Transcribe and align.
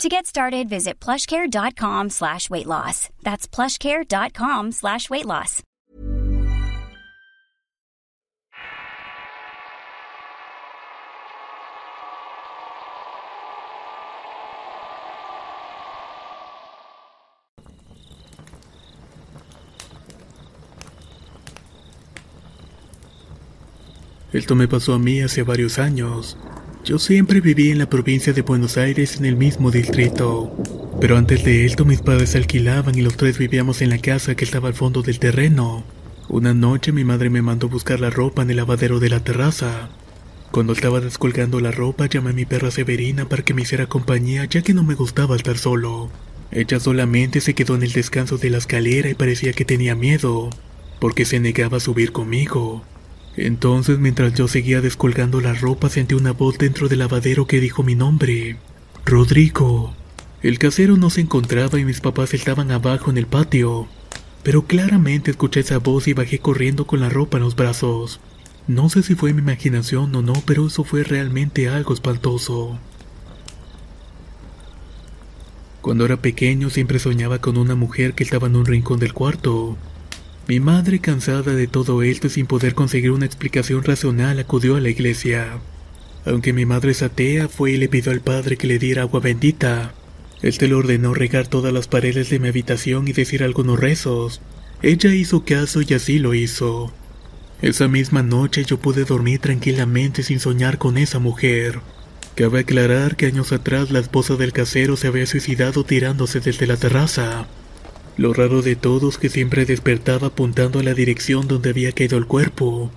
To 0.00 0.08
get 0.08 0.26
started, 0.26 0.68
visit 0.68 0.98
plushcare.com 0.98 2.10
slash 2.10 2.50
weight 2.50 2.66
loss. 2.66 3.08
That's 3.22 3.46
plushcare.com 3.46 4.72
slash 4.72 5.08
weight 5.10 5.26
loss. 5.26 5.62
Esto 24.32 24.54
me 24.54 24.66
pasó 24.66 24.94
a 24.94 24.98
mí 24.98 25.20
hace 25.20 25.42
varios 25.42 25.78
años. 25.78 26.38
Yo 26.84 26.98
siempre 26.98 27.40
viví 27.40 27.70
en 27.70 27.78
la 27.78 27.88
provincia 27.88 28.32
de 28.32 28.42
Buenos 28.42 28.76
Aires 28.76 29.16
en 29.16 29.24
el 29.24 29.36
mismo 29.36 29.70
distrito. 29.70 30.52
Pero 31.00 31.16
antes 31.16 31.44
de 31.44 31.64
esto 31.64 31.84
mis 31.84 32.00
padres 32.00 32.34
alquilaban 32.34 32.98
y 32.98 33.02
los 33.02 33.16
tres 33.16 33.38
vivíamos 33.38 33.82
en 33.82 33.90
la 33.90 33.98
casa 33.98 34.34
que 34.34 34.44
estaba 34.44 34.66
al 34.66 34.74
fondo 34.74 35.00
del 35.00 35.20
terreno. 35.20 35.84
Una 36.28 36.54
noche 36.54 36.90
mi 36.90 37.04
madre 37.04 37.30
me 37.30 37.40
mandó 37.40 37.68
buscar 37.68 38.00
la 38.00 38.10
ropa 38.10 38.42
en 38.42 38.50
el 38.50 38.56
lavadero 38.56 38.98
de 38.98 39.10
la 39.10 39.20
terraza. 39.20 39.90
Cuando 40.50 40.72
estaba 40.72 41.00
descolgando 41.00 41.60
la 41.60 41.70
ropa 41.70 42.06
llamé 42.06 42.30
a 42.30 42.32
mi 42.32 42.46
perra 42.46 42.72
Severina 42.72 43.28
para 43.28 43.44
que 43.44 43.54
me 43.54 43.62
hiciera 43.62 43.86
compañía 43.86 44.44
ya 44.46 44.62
que 44.62 44.74
no 44.74 44.82
me 44.82 44.94
gustaba 44.94 45.36
estar 45.36 45.58
solo. 45.58 46.10
Ella 46.50 46.80
solamente 46.80 47.40
se 47.40 47.54
quedó 47.54 47.76
en 47.76 47.84
el 47.84 47.92
descanso 47.92 48.38
de 48.38 48.50
la 48.50 48.58
escalera 48.58 49.08
y 49.08 49.14
parecía 49.14 49.52
que 49.52 49.64
tenía 49.64 49.94
miedo, 49.94 50.50
porque 50.98 51.26
se 51.26 51.38
negaba 51.38 51.76
a 51.76 51.80
subir 51.80 52.10
conmigo. 52.10 52.82
Entonces, 53.36 53.98
mientras 53.98 54.34
yo 54.34 54.46
seguía 54.46 54.80
descolgando 54.80 55.40
la 55.40 55.54
ropa, 55.54 55.88
sentí 55.88 56.14
una 56.14 56.32
voz 56.32 56.58
dentro 56.58 56.88
del 56.88 56.98
lavadero 56.98 57.46
que 57.46 57.60
dijo 57.60 57.82
mi 57.82 57.94
nombre. 57.94 58.56
Rodrigo. 59.04 59.94
El 60.42 60.58
casero 60.58 60.96
no 60.96 61.08
se 61.08 61.22
encontraba 61.22 61.78
y 61.78 61.84
mis 61.84 62.00
papás 62.00 62.34
estaban 62.34 62.70
abajo 62.70 63.10
en 63.10 63.18
el 63.18 63.26
patio. 63.26 63.88
Pero 64.42 64.66
claramente 64.66 65.30
escuché 65.30 65.60
esa 65.60 65.78
voz 65.78 66.08
y 66.08 66.14
bajé 66.14 66.40
corriendo 66.40 66.86
con 66.86 67.00
la 67.00 67.08
ropa 67.08 67.38
en 67.38 67.44
los 67.44 67.56
brazos. 67.56 68.20
No 68.66 68.90
sé 68.90 69.02
si 69.02 69.14
fue 69.14 69.32
mi 69.32 69.40
imaginación 69.40 70.14
o 70.14 70.22
no, 70.22 70.34
pero 70.46 70.66
eso 70.66 70.84
fue 70.84 71.04
realmente 71.04 71.68
algo 71.68 71.94
espantoso. 71.94 72.78
Cuando 75.80 76.04
era 76.04 76.16
pequeño 76.16 76.70
siempre 76.70 76.98
soñaba 76.98 77.40
con 77.40 77.56
una 77.56 77.74
mujer 77.74 78.14
que 78.14 78.22
estaba 78.22 78.46
en 78.46 78.56
un 78.56 78.66
rincón 78.66 79.00
del 79.00 79.12
cuarto. 79.12 79.76
Mi 80.48 80.58
madre, 80.58 80.98
cansada 80.98 81.54
de 81.54 81.68
todo 81.68 82.02
esto 82.02 82.26
y 82.26 82.30
sin 82.30 82.46
poder 82.46 82.74
conseguir 82.74 83.12
una 83.12 83.26
explicación 83.26 83.84
racional, 83.84 84.40
acudió 84.40 84.76
a 84.76 84.80
la 84.80 84.90
iglesia. 84.90 85.60
Aunque 86.24 86.52
mi 86.52 86.66
madre 86.66 86.92
es 86.92 87.02
atea, 87.02 87.48
fue 87.48 87.72
y 87.72 87.76
le 87.76 87.88
pidió 87.88 88.10
al 88.10 88.20
padre 88.20 88.56
que 88.56 88.66
le 88.66 88.78
diera 88.78 89.02
agua 89.02 89.20
bendita. 89.20 89.94
Este 90.42 90.66
le 90.66 90.74
ordenó 90.74 91.14
regar 91.14 91.46
todas 91.46 91.72
las 91.72 91.86
paredes 91.86 92.28
de 92.30 92.40
mi 92.40 92.48
habitación 92.48 93.06
y 93.06 93.12
decir 93.12 93.44
algunos 93.44 93.78
rezos. 93.78 94.40
Ella 94.82 95.14
hizo 95.14 95.44
caso 95.44 95.80
y 95.80 95.94
así 95.94 96.18
lo 96.18 96.34
hizo. 96.34 96.92
Esa 97.60 97.86
misma 97.86 98.24
noche 98.24 98.64
yo 98.64 98.78
pude 98.78 99.04
dormir 99.04 99.38
tranquilamente 99.38 100.24
sin 100.24 100.40
soñar 100.40 100.78
con 100.78 100.98
esa 100.98 101.20
mujer. 101.20 101.80
Cabe 102.34 102.60
aclarar 102.60 103.14
que 103.14 103.26
años 103.26 103.52
atrás 103.52 103.92
la 103.92 104.00
esposa 104.00 104.34
del 104.34 104.52
casero 104.52 104.96
se 104.96 105.06
había 105.06 105.26
suicidado 105.26 105.84
tirándose 105.84 106.40
desde 106.40 106.66
la 106.66 106.76
terraza. 106.76 107.46
Lo 108.16 108.34
raro 108.34 108.60
de 108.62 108.76
todo 108.76 109.08
es 109.08 109.16
que 109.16 109.28
siempre 109.28 109.64
despertaba 109.64 110.28
apuntando 110.28 110.80
a 110.80 110.82
la 110.82 110.94
dirección 110.94 111.48
donde 111.48 111.70
había 111.70 111.92
caído 111.92 112.18
el 112.18 112.26
cuerpo. 112.26 112.90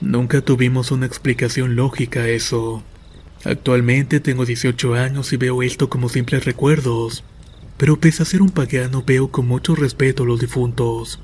Nunca 0.00 0.42
tuvimos 0.42 0.90
una 0.90 1.06
explicación 1.06 1.74
lógica 1.74 2.20
a 2.20 2.28
eso. 2.28 2.82
Actualmente 3.44 4.20
tengo 4.20 4.44
18 4.44 4.94
años 4.94 5.32
y 5.32 5.36
veo 5.36 5.62
esto 5.62 5.88
como 5.88 6.08
simples 6.08 6.44
recuerdos, 6.44 7.24
pero 7.76 7.98
pese 7.98 8.22
a 8.22 8.26
ser 8.26 8.42
un 8.42 8.50
pagano 8.50 9.02
veo 9.06 9.30
con 9.30 9.46
mucho 9.46 9.74
respeto 9.74 10.24
a 10.24 10.26
los 10.26 10.40
difuntos. 10.40 11.20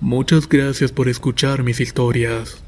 Muchas 0.00 0.48
gracias 0.48 0.92
por 0.92 1.08
escuchar 1.08 1.62
mis 1.62 1.80
historias. 1.80 2.62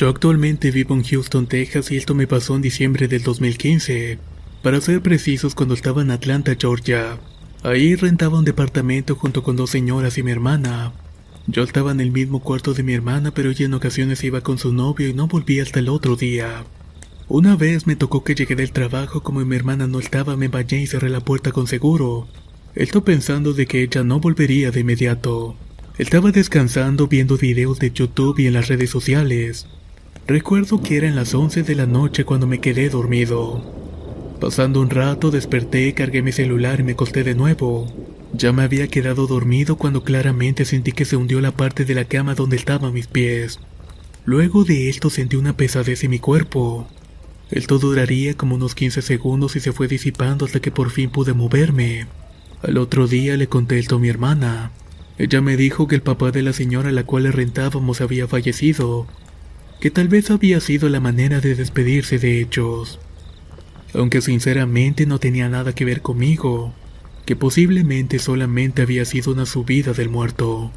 Yo 0.00 0.08
actualmente 0.08 0.70
vivo 0.70 0.94
en 0.94 1.04
Houston, 1.04 1.46
Texas 1.46 1.90
y 1.90 1.98
esto 1.98 2.14
me 2.14 2.26
pasó 2.26 2.56
en 2.56 2.62
diciembre 2.62 3.06
del 3.06 3.22
2015. 3.22 4.18
Para 4.62 4.80
ser 4.80 5.02
precisos, 5.02 5.54
cuando 5.54 5.74
estaba 5.74 6.00
en 6.00 6.10
Atlanta, 6.10 6.56
Georgia. 6.58 7.18
Ahí 7.62 7.94
rentaba 7.96 8.38
un 8.38 8.46
departamento 8.46 9.14
junto 9.14 9.42
con 9.42 9.56
dos 9.56 9.68
señoras 9.68 10.16
y 10.16 10.22
mi 10.22 10.30
hermana. 10.30 10.94
Yo 11.46 11.64
estaba 11.64 11.92
en 11.92 12.00
el 12.00 12.12
mismo 12.12 12.40
cuarto 12.40 12.72
de 12.72 12.82
mi 12.82 12.94
hermana, 12.94 13.34
pero 13.34 13.50
ella 13.50 13.66
en 13.66 13.74
ocasiones 13.74 14.24
iba 14.24 14.40
con 14.40 14.56
su 14.56 14.72
novio 14.72 15.06
y 15.06 15.12
no 15.12 15.26
volvía 15.26 15.64
hasta 15.64 15.80
el 15.80 15.90
otro 15.90 16.16
día. 16.16 16.64
Una 17.28 17.54
vez 17.54 17.86
me 17.86 17.94
tocó 17.94 18.24
que 18.24 18.34
llegué 18.34 18.56
del 18.56 18.72
trabajo, 18.72 19.22
como 19.22 19.44
mi 19.44 19.54
hermana 19.54 19.86
no 19.86 19.98
estaba, 19.98 20.34
me 20.34 20.48
bañé 20.48 20.80
y 20.80 20.86
cerré 20.86 21.10
la 21.10 21.20
puerta 21.20 21.52
con 21.52 21.66
seguro. 21.66 22.26
Esto 22.74 23.04
pensando 23.04 23.52
de 23.52 23.66
que 23.66 23.82
ella 23.82 24.02
no 24.02 24.18
volvería 24.18 24.70
de 24.70 24.80
inmediato. 24.80 25.56
Estaba 25.98 26.30
descansando 26.30 27.06
viendo 27.06 27.36
videos 27.36 27.78
de 27.80 27.90
YouTube 27.90 28.38
y 28.38 28.46
en 28.46 28.54
las 28.54 28.68
redes 28.68 28.88
sociales. 28.88 29.66
Recuerdo 30.26 30.80
que 30.80 30.96
eran 30.96 31.16
las 31.16 31.34
11 31.34 31.64
de 31.64 31.74
la 31.74 31.86
noche 31.86 32.24
cuando 32.24 32.46
me 32.46 32.60
quedé 32.60 32.88
dormido. 32.88 33.64
Pasando 34.40 34.80
un 34.80 34.90
rato 34.90 35.30
desperté, 35.30 35.92
cargué 35.92 36.22
mi 36.22 36.32
celular 36.32 36.80
y 36.80 36.82
me 36.84 36.92
acosté 36.92 37.24
de 37.24 37.34
nuevo. 37.34 37.86
Ya 38.32 38.52
me 38.52 38.62
había 38.62 38.86
quedado 38.86 39.26
dormido 39.26 39.76
cuando 39.76 40.04
claramente 40.04 40.64
sentí 40.64 40.92
que 40.92 41.04
se 41.04 41.16
hundió 41.16 41.40
la 41.40 41.50
parte 41.50 41.84
de 41.84 41.94
la 41.94 42.04
cama 42.04 42.34
donde 42.34 42.56
estaban 42.56 42.92
mis 42.92 43.08
pies. 43.08 43.58
Luego 44.24 44.64
de 44.64 44.88
esto 44.88 45.10
sentí 45.10 45.36
una 45.36 45.56
pesadez 45.56 46.04
en 46.04 46.10
mi 46.10 46.20
cuerpo. 46.20 46.86
Esto 47.50 47.78
duraría 47.78 48.34
como 48.34 48.54
unos 48.54 48.76
15 48.76 49.02
segundos 49.02 49.56
y 49.56 49.60
se 49.60 49.72
fue 49.72 49.88
disipando 49.88 50.44
hasta 50.44 50.60
que 50.60 50.70
por 50.70 50.90
fin 50.90 51.10
pude 51.10 51.32
moverme. 51.32 52.06
Al 52.62 52.78
otro 52.78 53.08
día 53.08 53.36
le 53.36 53.48
conté 53.48 53.80
esto 53.80 53.96
a 53.96 53.98
mi 53.98 54.08
hermana. 54.08 54.70
Ella 55.18 55.40
me 55.40 55.56
dijo 55.56 55.88
que 55.88 55.96
el 55.96 56.02
papá 56.02 56.30
de 56.30 56.42
la 56.42 56.52
señora 56.52 56.90
a 56.90 56.92
la 56.92 57.04
cual 57.04 57.24
le 57.24 57.32
rentábamos 57.32 58.00
había 58.00 58.28
fallecido 58.28 59.08
que 59.80 59.90
tal 59.90 60.08
vez 60.08 60.30
había 60.30 60.60
sido 60.60 60.88
la 60.90 61.00
manera 61.00 61.40
de 61.40 61.54
despedirse 61.54 62.18
de 62.18 62.40
ellos. 62.40 63.00
Aunque 63.94 64.20
sinceramente 64.20 65.06
no 65.06 65.18
tenía 65.18 65.48
nada 65.48 65.74
que 65.74 65.86
ver 65.86 66.02
conmigo, 66.02 66.74
que 67.24 67.34
posiblemente 67.34 68.18
solamente 68.18 68.82
había 68.82 69.04
sido 69.06 69.32
una 69.32 69.46
subida 69.46 69.92
del 69.94 70.10
muerto. 70.10 70.70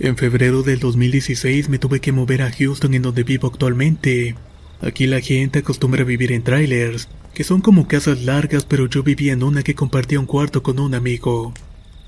En 0.00 0.16
febrero 0.16 0.62
del 0.62 0.80
2016 0.80 1.68
me 1.68 1.78
tuve 1.78 2.00
que 2.00 2.12
mover 2.12 2.42
a 2.42 2.50
Houston 2.50 2.94
en 2.94 3.02
donde 3.02 3.22
vivo 3.22 3.48
actualmente. 3.48 4.34
Aquí 4.80 5.06
la 5.06 5.20
gente 5.20 5.60
acostumbra 5.60 6.04
vivir 6.04 6.32
en 6.32 6.42
trailers, 6.42 7.08
que 7.34 7.44
son 7.44 7.60
como 7.60 7.86
casas 7.86 8.22
largas 8.22 8.64
pero 8.64 8.86
yo 8.86 9.02
vivía 9.04 9.32
en 9.32 9.44
una 9.44 9.62
que 9.62 9.74
compartía 9.74 10.20
un 10.20 10.26
cuarto 10.26 10.62
con 10.62 10.80
un 10.80 10.94
amigo. 10.94 11.54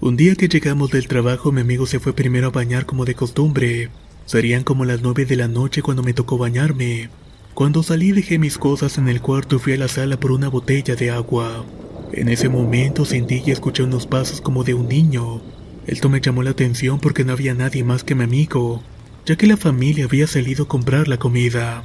Un 0.01 0.17
día 0.17 0.35
que 0.35 0.49
llegamos 0.49 0.91
del 0.91 1.07
trabajo 1.07 1.53
mi 1.53 1.61
amigo 1.61 1.87
se 1.87 2.01
fue 2.01 2.15
primero 2.15 2.49
a 2.49 2.51
bañar 2.51 2.87
como 2.87 3.05
de 3.05 3.15
costumbre, 3.15 3.91
Serían 4.31 4.63
como 4.63 4.85
las 4.85 5.03
nueve 5.03 5.27
de 5.27 5.35
la 5.35 5.49
noche 5.49 5.83
cuando 5.83 6.05
me 6.05 6.13
tocó 6.13 6.39
bañarme. 6.39 7.11
Cuando 7.53 7.83
salí 7.83 8.13
dejé 8.13 8.39
mis 8.39 8.59
cosas 8.59 8.97
en 8.97 9.09
el 9.09 9.21
cuarto 9.21 9.57
y 9.57 9.59
fui 9.59 9.73
a 9.73 9.77
la 9.77 9.89
sala 9.89 10.21
por 10.21 10.31
una 10.31 10.49
botella 10.49 10.95
de 10.95 11.11
agua. 11.11 11.65
En 12.13 12.29
ese 12.29 12.49
momento 12.49 13.05
sentí 13.05 13.43
y 13.45 13.51
escuché 13.51 13.83
unos 13.83 14.07
pasos 14.07 14.41
como 14.41 14.63
de 14.63 14.75
un 14.75 14.87
niño. 14.87 15.43
Esto 15.89 16.09
me 16.09 16.21
llamó 16.21 16.45
la 16.45 16.51
atención 16.51 17.01
porque 17.01 17.25
no 17.25 17.33
había 17.33 17.55
nadie 17.55 17.83
más 17.83 18.05
que 18.05 18.15
mi 18.15 18.23
amigo, 18.23 18.85
ya 19.27 19.35
que 19.35 19.49
la 19.49 19.57
familia 19.57 20.05
había 20.05 20.29
salido 20.29 20.63
a 20.63 20.69
comprar 20.69 21.09
la 21.09 21.17
comida. 21.17 21.85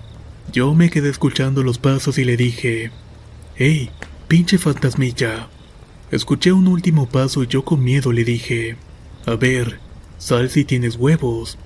Yo 0.53 0.75
me 0.75 0.91
quedé 0.91 1.09
escuchando 1.09 1.63
los 1.63 1.79
pasos 1.79 2.19
y 2.19 2.25
le 2.25 2.37
dije, 2.37 2.91
¡Hey, 3.55 3.89
pinche 4.27 4.59
fantasmilla! 4.59 5.49
Escuché 6.11 6.51
un 6.51 6.67
último 6.67 7.09
paso 7.09 7.41
y 7.41 7.47
yo 7.47 7.65
con 7.65 7.83
miedo 7.83 8.11
le 8.11 8.23
dije, 8.23 8.77
A 9.25 9.33
ver, 9.33 9.79
sal 10.19 10.51
si 10.51 10.63
tienes 10.63 10.95
huevos. 10.97 11.57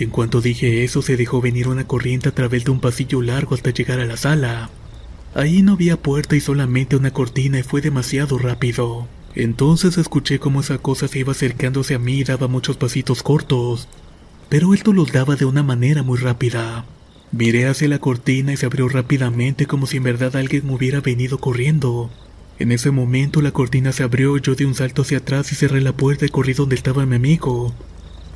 En 0.00 0.10
cuanto 0.10 0.40
dije 0.40 0.84
eso, 0.84 1.02
se 1.02 1.16
dejó 1.16 1.40
venir 1.40 1.66
una 1.66 1.88
corriente 1.88 2.28
a 2.28 2.32
través 2.32 2.64
de 2.64 2.70
un 2.70 2.78
pasillo 2.78 3.20
largo 3.20 3.56
hasta 3.56 3.70
llegar 3.70 3.98
a 3.98 4.06
la 4.06 4.16
sala. 4.16 4.70
Ahí 5.34 5.60
no 5.62 5.72
había 5.72 6.00
puerta 6.00 6.36
y 6.36 6.40
solamente 6.40 6.94
una 6.94 7.10
cortina 7.10 7.58
y 7.58 7.64
fue 7.64 7.80
demasiado 7.80 8.38
rápido. 8.38 9.08
Entonces 9.34 9.98
escuché 9.98 10.38
cómo 10.38 10.60
esa 10.60 10.78
cosa 10.78 11.08
se 11.08 11.18
iba 11.18 11.32
acercándose 11.32 11.96
a 11.96 11.98
mí 11.98 12.18
y 12.18 12.22
daba 12.22 12.46
muchos 12.46 12.76
pasitos 12.76 13.24
cortos. 13.24 13.88
Pero 14.48 14.72
esto 14.72 14.92
los 14.92 15.10
daba 15.10 15.34
de 15.34 15.46
una 15.46 15.64
manera 15.64 16.04
muy 16.04 16.18
rápida. 16.18 16.84
Miré 17.32 17.66
hacia 17.66 17.88
la 17.88 17.98
cortina 17.98 18.52
y 18.52 18.56
se 18.56 18.66
abrió 18.66 18.88
rápidamente 18.88 19.66
como 19.66 19.88
si 19.88 19.96
en 19.96 20.04
verdad 20.04 20.36
alguien 20.36 20.70
hubiera 20.70 21.00
venido 21.00 21.38
corriendo. 21.38 22.08
En 22.60 22.70
ese 22.70 22.92
momento 22.92 23.42
la 23.42 23.50
cortina 23.50 23.90
se 23.90 24.04
abrió, 24.04 24.36
yo 24.36 24.54
di 24.54 24.62
un 24.62 24.76
salto 24.76 25.02
hacia 25.02 25.18
atrás 25.18 25.50
y 25.50 25.56
cerré 25.56 25.80
la 25.80 25.92
puerta 25.92 26.24
y 26.24 26.28
corrí 26.28 26.52
donde 26.52 26.76
estaba 26.76 27.04
mi 27.04 27.16
amigo. 27.16 27.74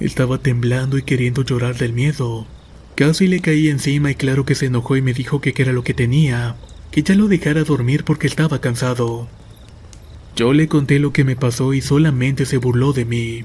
Estaba 0.03 0.39
temblando 0.39 0.99
y 0.99 1.03
queriendo 1.03 1.45
llorar 1.45 1.79
del 1.79 1.93
miedo. 1.93 2.45
Casi 2.97 3.29
le 3.29 3.39
caí 3.39 3.69
encima 3.69 4.11
y 4.11 4.17
claro 4.17 4.45
que 4.45 4.57
se 4.57 4.67
enojó 4.67 4.97
y 4.97 5.03
me 5.03 5.15
dijo 5.15 5.41
que 5.41 5.53
qué 5.53 5.63
era 5.63 5.73
lo 5.73 5.85
que 5.85 5.95
tenía, 5.95 6.57
que 6.91 7.05
ya 7.05 7.15
lo 7.15 7.29
dejara 7.29 7.63
dormir 7.63 8.03
porque 8.03 8.27
estaba 8.27 8.61
cansado. 8.61 9.29
Yo 10.35 10.53
le 10.55 10.67
conté 10.67 10.99
lo 10.99 11.13
que 11.13 11.23
me 11.23 11.37
pasó 11.37 11.73
y 11.73 11.81
solamente 11.83 12.47
se 12.47 12.57
burló 12.57 12.93
de 12.93 13.05
mí. 13.05 13.45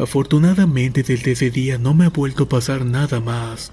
Afortunadamente 0.00 1.04
desde 1.04 1.30
ese 1.30 1.52
día 1.52 1.78
no 1.78 1.94
me 1.94 2.06
ha 2.06 2.10
vuelto 2.10 2.44
a 2.44 2.48
pasar 2.48 2.84
nada 2.84 3.20
más. 3.20 3.70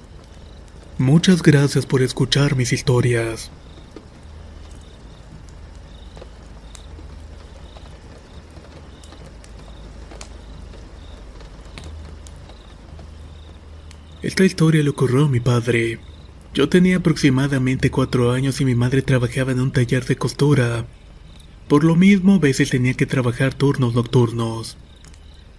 Muchas 1.00 1.42
gracias 1.42 1.88
por 1.88 2.04
escuchar 2.04 2.56
mis 2.56 2.72
historias. 2.72 3.50
Esta 14.22 14.46
historia 14.46 14.82
le 14.82 14.90
ocurrió 14.90 15.26
a 15.26 15.30
mi 15.30 15.40
padre. 15.40 16.00
Yo 16.54 16.70
tenía 16.70 16.98
aproximadamente 16.98 17.92
cuatro 17.92 18.32
años 18.32 18.62
y 18.62 18.66
mi 18.66 18.76
madre 18.76 19.02
trabajaba 19.02 19.52
en 19.52 19.60
un 19.60 19.72
taller 19.72 20.06
de 20.06 20.16
costura. 20.16 20.86
Por 21.68 21.84
lo 21.84 21.96
mismo, 21.96 22.36
a 22.36 22.40
veces 22.40 22.70
tenía 22.70 22.94
que 22.94 23.06
trabajar 23.06 23.54
turnos 23.54 23.94
nocturnos. 23.94 24.78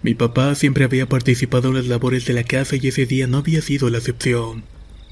Mi 0.01 0.13
papá 0.13 0.55
siempre 0.55 0.85
había 0.85 1.09
participado 1.09 1.69
en 1.69 1.75
las 1.75 1.87
labores 1.87 2.25
de 2.25 2.33
la 2.33 2.43
casa 2.43 2.75
y 2.75 2.87
ese 2.87 3.05
día 3.05 3.27
no 3.27 3.37
había 3.37 3.61
sido 3.61 3.89
la 3.89 3.97
excepción. 3.97 4.63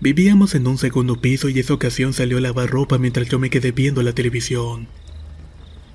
Vivíamos 0.02 0.56
en 0.56 0.68
un 0.68 0.78
segundo 0.78 1.22
piso 1.22 1.50
y 1.50 1.60
esa 1.60 1.74
ocasión 1.74 2.14
salió 2.14 2.38
a 2.38 2.42
lavar 2.42 2.70
ropa 2.70 2.98
mientras 2.98 3.30
yo 3.30 3.40
me 3.40 3.50
quedé 3.50 3.72
viendo 3.72 4.04
la 4.04 4.14
televisión. 4.14 4.88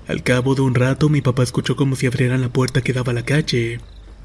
Al 0.07 0.23
cabo 0.23 0.55
de 0.55 0.61
un 0.61 0.75
rato 0.75 1.09
mi 1.09 1.21
papá 1.21 1.43
escuchó 1.43 1.75
como 1.75 1.95
si 1.95 2.07
abrieran 2.07 2.41
la 2.41 2.51
puerta 2.51 2.81
que 2.81 2.93
daba 2.93 3.11
a 3.11 3.15
la 3.15 3.25
calle. 3.25 3.79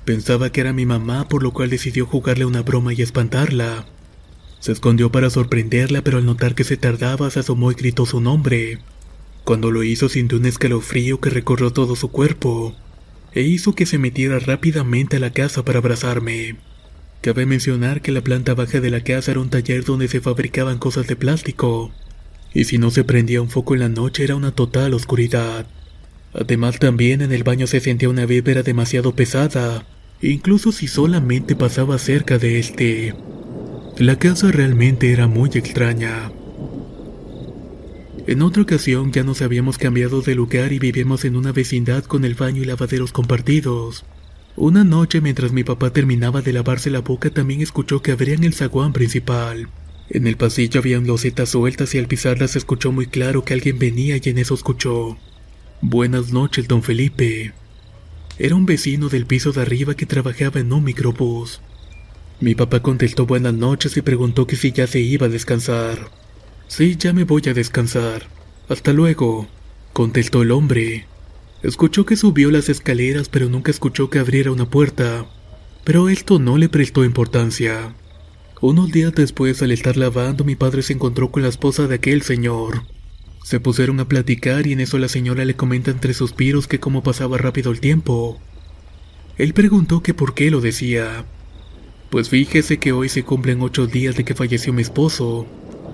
Pensaba 0.07 0.53
que 0.53 0.61
era 0.61 0.73
mi 0.73 0.87
mamá, 0.87 1.29
por 1.29 1.43
lo 1.43 1.53
cual 1.53 1.69
decidió 1.69 2.07
jugarle 2.07 2.45
una 2.45 2.63
broma 2.63 2.95
y 2.95 3.03
espantarla. 3.03 3.87
Se 4.61 4.71
escondió 4.71 5.11
para 5.11 5.31
sorprenderla, 5.31 6.03
pero 6.03 6.19
al 6.19 6.25
notar 6.25 6.55
que 6.55 6.63
se 6.63 6.77
tardaba, 6.77 7.29
se 7.29 7.41
asomó 7.41 7.73
y 7.73 7.75
gritó 7.75 8.07
su 8.07 8.21
nombre. 8.21 8.79
Cuando 9.43 9.73
lo 9.73 9.83
hizo 9.83 10.09
sintió 10.09 10.39
un 10.39 10.47
escalofrío 10.47 11.21
que 11.21 11.31
recorrió 11.31 11.73
todo 11.73 11.97
su 11.97 12.13
cuerpo, 12.13 12.77
e 13.33 13.43
hizo 13.43 13.75
que 13.75 13.85
se 13.85 13.99
metiera 13.99 14.39
rápidamente 14.39 15.17
a 15.17 15.21
la 15.21 15.33
casa 15.33 15.65
para 15.65 15.81
abrazarme. 15.81 16.55
Cabe 17.21 17.45
mencionar 17.45 18.01
que 18.01 18.13
la 18.13 18.21
planta 18.21 18.55
baja 18.55 18.79
de 18.79 18.91
la 18.91 19.01
casa 19.01 19.33
era 19.33 19.41
un 19.41 19.51
taller 19.51 19.85
donde 19.85 20.07
se 20.07 20.21
fabricaban 20.21 20.79
cosas 20.79 21.09
de 21.09 21.17
plástico, 21.17 21.91
y 22.55 22.63
si 22.63 22.79
no 22.79 22.93
se 22.93 23.03
prendía 23.03 23.43
un 23.43 23.51
foco 23.51 23.75
en 23.75 23.81
la 23.81 23.89
noche 23.89 24.23
era 24.23 24.37
una 24.37 24.53
total 24.53 24.95
oscuridad. 24.95 25.67
Además 26.33 26.79
también 26.79 27.23
en 27.23 27.33
el 27.33 27.43
baño 27.43 27.67
se 27.67 27.81
sentía 27.81 28.09
una 28.09 28.25
víbera 28.25 28.63
demasiado 28.63 29.17
pesada, 29.17 29.85
incluso 30.23 30.73
si 30.73 30.89
solamente 30.89 31.57
pasaba 31.57 31.99
cerca 31.99 32.39
de 32.39 32.59
este. 32.59 33.15
La 33.99 34.19
casa 34.19 34.51
realmente 34.51 35.13
era 35.13 35.27
muy 35.27 35.51
extraña. 35.55 36.31
En 38.27 38.43
otra 38.43 38.63
ocasión 38.63 39.13
ya 39.13 39.23
nos 39.23 39.41
habíamos 39.41 39.79
cambiado 39.79 40.21
de 40.21 40.35
lugar 40.35 40.73
y 40.73 40.79
vivíamos 40.79 41.25
en 41.25 41.37
una 41.37 41.53
vecindad 41.53 42.05
con 42.05 42.25
el 42.25 42.35
baño 42.35 42.63
y 42.63 42.65
lavaderos 42.65 43.13
compartidos. 43.13 44.05
Una 44.57 44.85
noche 44.85 45.21
mientras 45.21 45.53
mi 45.53 45.65
papá 45.65 45.91
terminaba 45.93 46.43
de 46.43 46.53
lavarse 46.53 46.91
la 46.91 47.01
boca 47.01 47.31
también 47.31 47.61
escuchó 47.61 48.03
que 48.03 48.13
abrían 48.13 48.43
el 48.43 48.55
zaguán 48.55 48.93
principal. 48.93 49.69
En 50.09 50.27
el 50.27 50.37
pasillo 50.37 50.81
habían 50.81 51.07
losetas 51.07 51.51
sueltas 51.51 51.95
y 51.95 51.99
al 51.99 52.07
pisarlas 52.07 52.57
escuchó 52.57 52.91
muy 52.91 53.07
claro 53.07 53.45
que 53.45 53.55
alguien 53.55 53.79
venía 53.79 54.17
y 54.17 54.29
en 54.29 54.39
eso 54.39 54.55
escuchó. 54.55 55.19
Buenas 55.81 56.33
noches, 56.33 56.67
don 56.69 56.83
Felipe. 56.83 57.53
Era 58.39 58.55
un 58.55 58.67
vecino 58.67 59.09
del 59.09 59.25
piso 59.25 59.53
de 59.53 59.63
arriba 59.63 59.95
que 59.95 60.05
trabajaba 60.05 60.61
en 60.61 60.73
un 60.73 60.85
microbús. 60.85 61.63
Mi 62.39 62.55
papá 62.55 62.81
contestó 62.81 63.25
buenas 63.25 63.55
noches 63.55 63.97
y 63.97 64.03
preguntó 64.03 64.47
que 64.47 64.57
si 64.57 64.73
ya 64.73 64.87
se 64.87 65.01
iba 65.01 65.27
a 65.27 65.31
descansar. 65.31 66.11
Sí, 66.69 66.97
ya 66.99 67.15
me 67.15 67.25
voy 67.25 67.43
a 67.47 67.55
descansar. 67.55 68.29
Hasta 68.69 68.93
luego, 68.93 69.47
contestó 69.95 70.43
el 70.43 70.51
hombre. 70.51 71.07
Escuchó 71.63 72.05
que 72.05 72.17
subió 72.17 72.51
las 72.51 72.69
escaleras 72.69 73.31
pero 73.31 73.49
nunca 73.49 73.71
escuchó 73.71 74.11
que 74.11 74.19
abriera 74.19 74.53
una 74.53 74.69
puerta. 74.69 75.25
Pero 75.85 76.11
esto 76.11 76.39
no 76.39 76.59
le 76.59 76.69
prestó 76.69 77.05
importancia. 77.05 77.95
Unos 78.61 78.93
días 78.93 79.15
después, 79.15 79.63
al 79.63 79.71
estar 79.71 79.97
lavando, 79.97 80.45
mi 80.45 80.57
padre 80.57 80.83
se 80.83 80.93
encontró 80.93 81.31
con 81.31 81.43
la 81.43 81.49
esposa 81.49 81.87
de 81.87 81.95
aquel 81.95 82.21
señor. 82.21 82.83
Se 83.47 83.61
pusieron 83.61 84.01
a 84.01 84.09
platicar 84.09 84.67
y 84.67 84.73
en 84.73 84.81
eso 84.81 84.99
la 84.99 85.07
señora 85.07 85.45
le 85.45 85.55
comenta 85.55 85.93
entre 85.93 86.15
suspiros 86.15 86.67
que 86.67 86.81
cómo 86.81 87.05
pasaba 87.05 87.39
rápido 87.39 87.71
el 87.71 87.79
tiempo. 87.79 88.41
Él 89.39 89.55
preguntó 89.55 90.03
que 90.03 90.15
por 90.15 90.35
qué 90.35 90.51
lo 90.51 90.61
decía. 90.61 91.25
Pues 92.11 92.29
fíjese 92.29 92.79
que 92.79 92.91
hoy 92.91 93.09
se 93.09 93.23
cumplen 93.23 93.63
ocho 93.63 93.87
días 93.87 94.17
de 94.17 94.25
que 94.25 94.35
falleció 94.35 94.73
mi 94.73 94.83
esposo. 94.83 95.47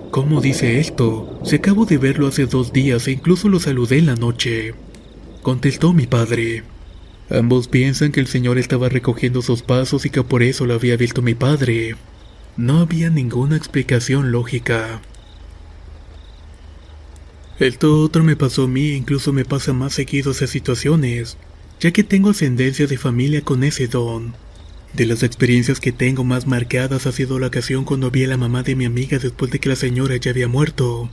¿Cómo 0.09 0.41
dice 0.41 0.79
esto? 0.79 1.39
Se 1.45 1.57
acabo 1.57 1.85
de 1.85 1.99
verlo 1.99 2.25
hace 2.25 2.47
dos 2.47 2.73
días 2.73 3.07
e 3.07 3.11
incluso 3.11 3.47
lo 3.49 3.59
saludé 3.59 3.99
en 3.99 4.07
la 4.07 4.15
noche. 4.15 4.73
Contestó 5.43 5.93
mi 5.93 6.07
padre. 6.07 6.63
Ambos 7.29 7.67
piensan 7.67 8.11
que 8.11 8.19
el 8.19 8.25
señor 8.25 8.57
estaba 8.57 8.89
recogiendo 8.89 9.43
sus 9.43 9.61
pasos 9.61 10.07
y 10.07 10.09
que 10.09 10.23
por 10.23 10.41
eso 10.41 10.65
lo 10.65 10.73
había 10.73 10.97
visto 10.97 11.21
mi 11.21 11.35
padre. 11.35 11.97
No 12.57 12.79
había 12.79 13.11
ninguna 13.11 13.55
explicación 13.57 14.31
lógica. 14.31 15.01
Esto 17.59 17.99
otro 17.99 18.23
me 18.23 18.35
pasó 18.35 18.63
a 18.63 18.67
mí 18.67 18.89
e 18.89 18.95
incluso 18.95 19.31
me 19.31 19.45
pasa 19.45 19.73
más 19.73 19.93
seguido 19.93 20.31
esas 20.31 20.49
situaciones, 20.49 21.37
ya 21.79 21.91
que 21.91 22.03
tengo 22.03 22.31
ascendencia 22.31 22.87
de 22.87 22.97
familia 22.97 23.41
con 23.41 23.63
ese 23.63 23.87
don. 23.87 24.33
De 24.93 25.05
las 25.05 25.23
experiencias 25.23 25.79
que 25.79 25.91
tengo 25.91 26.23
más 26.23 26.47
marcadas 26.47 27.05
ha 27.05 27.11
sido 27.11 27.39
la 27.39 27.47
ocasión 27.47 27.83
cuando 27.83 28.11
vi 28.11 28.25
a 28.25 28.27
la 28.27 28.37
mamá 28.37 28.63
de 28.63 28.75
mi 28.75 28.85
amiga 28.85 29.19
después 29.19 29.51
de 29.51 29.59
que 29.59 29.69
la 29.69 29.75
señora 29.75 30.15
ya 30.17 30.31
había 30.31 30.47
muerto. 30.47 31.09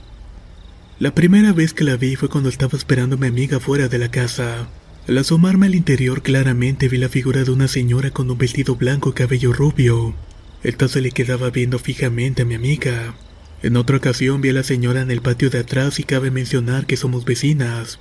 La 0.99 1.13
primera 1.15 1.53
vez 1.53 1.73
que 1.73 1.83
la 1.83 1.97
vi 1.97 2.15
fue 2.15 2.29
cuando 2.29 2.49
estaba 2.49 2.77
esperando 2.77 3.15
a 3.15 3.19
mi 3.19 3.27
amiga 3.27 3.59
fuera 3.59 3.87
de 3.87 3.97
la 3.97 4.11
casa. 4.11 4.67
Al 5.07 5.17
asomarme 5.17 5.65
al 5.67 5.75
interior 5.75 6.21
claramente 6.21 6.87
vi 6.87 6.97
la 6.97 7.09
figura 7.09 7.43
de 7.43 7.51
una 7.51 7.67
señora 7.67 8.11
con 8.11 8.29
un 8.29 8.37
vestido 8.37 8.75
blanco 8.75 9.09
y 9.09 9.13
cabello 9.13 9.51
rubio. 9.53 10.15
Esta 10.63 10.87
se 10.87 11.01
le 11.01 11.11
quedaba 11.11 11.49
viendo 11.49 11.79
fijamente 11.79 12.43
a 12.43 12.45
mi 12.45 12.53
amiga. 12.53 13.15
En 13.63 13.77
otra 13.77 13.97
ocasión 13.97 14.41
vi 14.41 14.49
a 14.49 14.53
la 14.53 14.63
señora 14.63 15.01
en 15.01 15.11
el 15.11 15.21
patio 15.21 15.51
de 15.51 15.59
atrás 15.59 15.99
y 15.99 16.03
cabe 16.03 16.31
mencionar 16.31 16.87
que 16.87 16.97
somos 16.97 17.25
vecinas. 17.25 17.99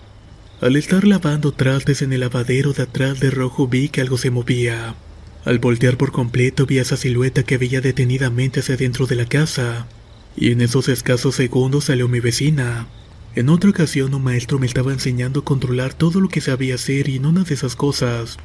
Al 0.63 0.75
estar 0.75 1.07
lavando 1.07 1.53
trastes 1.53 2.01
en 2.01 2.15
el 2.15 2.21
lavadero 2.21 2.73
de 2.73 2.85
atrás 2.85 3.21
de 3.21 3.31
rojo 3.31 3.69
vi 3.69 3.91
que 3.91 4.01
algo 4.01 4.17
se 4.17 4.31
movía. 4.31 4.95
Al 5.45 5.59
voltear 5.59 5.99
por 5.99 6.13
completo 6.13 6.65
vi 6.65 6.79
a 6.79 6.83
esa 6.83 6.97
silueta 6.97 7.43
que 7.43 7.59
veía 7.59 7.83
detenidamente 7.83 8.61
hacia 8.61 8.79
dentro 8.79 9.07
de 9.07 9.17
la 9.17 9.27
casa. 9.27 9.87
Y 10.35 10.53
en 10.53 10.63
esos 10.63 10.89
escasos 10.89 11.35
segundos 11.35 11.85
salió 11.85 12.09
mi 12.09 12.21
vecina. 12.21 12.87
En 13.35 13.51
otra 13.51 13.69
ocasión 13.69 14.15
un 14.15 14.25
maestro 14.25 14.59
me 14.59 14.67
estaba 14.67 14.93
enseñando 14.93 15.41
a 15.41 15.45
controlar 15.45 15.93
todo 15.93 16.21
lo 16.21 16.29
que 16.29 16.41
sabía 16.41 16.77
hacer 16.77 17.11
y 17.11 17.17
en 17.17 17.27
una 17.27 17.43
de 17.43 17.53
esas 17.53 17.77
cosas. 17.77 18.39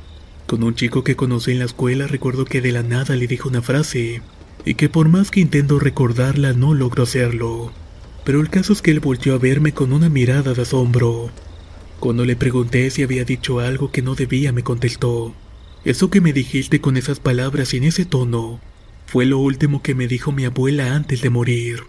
Con 0.47 0.63
un 0.63 0.75
chico 0.75 1.05
que 1.05 1.15
conocí 1.15 1.51
en 1.51 1.59
la 1.59 1.65
escuela 1.65 2.07
recuerdo 2.07 2.43
que 2.43 2.61
de 2.61 2.73
la 2.73 2.83
nada 2.83 3.15
le 3.15 3.27
dijo 3.27 3.47
una 3.47 3.61
frase 3.61 4.21
y 4.65 4.73
que 4.73 4.89
por 4.89 5.07
más 5.07 5.31
que 5.31 5.39
intento 5.39 5.79
recordarla 5.79 6.53
no 6.53 6.73
logro 6.73 7.03
hacerlo. 7.03 7.71
Pero 8.23 8.41
el 8.41 8.49
caso 8.49 8.73
es 8.73 8.81
que 8.81 8.91
él 8.91 8.99
volvió 8.99 9.35
a 9.35 9.37
verme 9.37 9.73
con 9.73 9.93
una 9.93 10.09
mirada 10.09 10.53
de 10.53 10.63
asombro. 10.63 11.29
Cuando 11.99 12.25
le 12.25 12.35
pregunté 12.35 12.89
si 12.89 13.03
había 13.03 13.23
dicho 13.23 13.59
algo 13.59 13.91
que 13.91 14.01
no 14.01 14.15
debía, 14.15 14.51
me 14.51 14.63
contestó. 14.63 15.35
Eso 15.85 16.09
que 16.09 16.21
me 16.21 16.33
dijiste 16.33 16.81
con 16.81 16.97
esas 16.97 17.19
palabras 17.19 17.73
y 17.73 17.77
en 17.77 17.83
ese 17.83 18.05
tono 18.05 18.59
fue 19.05 19.25
lo 19.25 19.37
último 19.37 19.83
que 19.83 19.93
me 19.93 20.07
dijo 20.07 20.31
mi 20.31 20.45
abuela 20.45 20.95
antes 20.95 21.21
de 21.21 21.29
morir. 21.29 21.83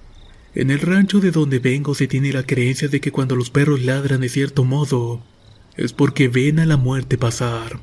En 0.54 0.70
el 0.70 0.80
rancho 0.80 1.20
de 1.20 1.30
donde 1.30 1.58
vengo 1.58 1.94
se 1.94 2.06
tiene 2.06 2.32
la 2.32 2.42
creencia 2.42 2.88
de 2.88 3.00
que 3.00 3.10
cuando 3.10 3.36
los 3.36 3.50
perros 3.50 3.82
ladran 3.82 4.20
de 4.20 4.28
cierto 4.28 4.64
modo, 4.64 5.24
es 5.76 5.92
porque 5.92 6.28
ven 6.28 6.58
a 6.58 6.66
la 6.66 6.76
muerte 6.76 7.16
pasar. 7.16 7.80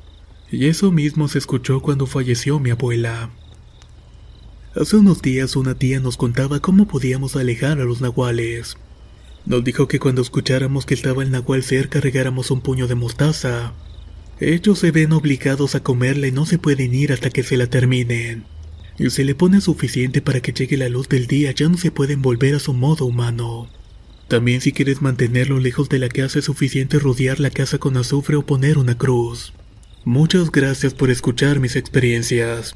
Y 0.52 0.68
eso 0.68 0.92
mismo 0.92 1.28
se 1.28 1.40
escuchó 1.40 1.82
cuando 1.82 2.06
falleció 2.06 2.60
mi 2.60 2.70
abuela. 2.70 3.32
Hace 4.76 4.96
unos 4.96 5.22
días 5.22 5.56
una 5.56 5.76
tía 5.76 6.00
nos 6.00 6.18
contaba 6.18 6.60
cómo 6.60 6.88
podíamos 6.88 7.36
alejar 7.36 7.80
a 7.80 7.84
los 7.84 8.02
nahuales. 8.02 8.76
Nos 9.46 9.64
dijo 9.64 9.88
que 9.88 10.00
cuando 10.00 10.24
escucháramos 10.24 10.88
que 10.88 10.96
estaba 10.96 11.22
el 11.22 11.30
nahual 11.30 11.62
cerca 11.62 12.02
regáramos 12.02 12.50
un 12.50 12.62
puño 12.62 12.88
de 12.88 12.96
mostaza. 12.96 13.74
Ellos 14.40 14.80
se 14.80 14.90
ven 14.90 15.12
obligados 15.12 15.76
a 15.76 15.84
comerla 15.84 16.26
y 16.26 16.32
no 16.32 16.48
se 16.48 16.58
pueden 16.58 16.96
ir 16.96 17.14
hasta 17.14 17.30
que 17.30 17.44
se 17.44 17.56
la 17.56 17.68
terminen. 17.68 18.46
Y 18.98 19.12
si 19.12 19.24
le 19.24 19.36
pone 19.36 19.62
suficiente 19.62 20.24
para 20.24 20.40
que 20.40 20.54
llegue 20.54 20.76
la 20.76 20.90
luz 20.90 21.08
del 21.08 21.28
día 21.28 21.52
ya 21.52 21.70
no 21.70 21.78
se 21.78 21.92
pueden 21.92 22.24
volver 22.24 22.56
a 22.56 22.60
su 22.60 22.74
modo 22.74 23.06
humano. 23.06 23.70
También 24.28 24.60
si 24.60 24.72
quieres 24.72 25.04
mantenerlo 25.04 25.60
lejos 25.60 25.88
de 25.88 26.00
la 26.00 26.10
casa 26.10 26.40
es 26.40 26.46
suficiente 26.46 26.98
rodear 26.98 27.40
la 27.40 27.52
casa 27.52 27.78
con 27.78 27.96
azufre 27.96 28.38
o 28.38 28.46
poner 28.48 28.80
una 28.80 28.98
cruz. 28.98 29.54
Muchas 30.04 30.52
gracias 30.52 30.96
por 30.96 31.12
escuchar 31.12 31.60
mis 31.60 31.76
experiencias. 31.76 32.76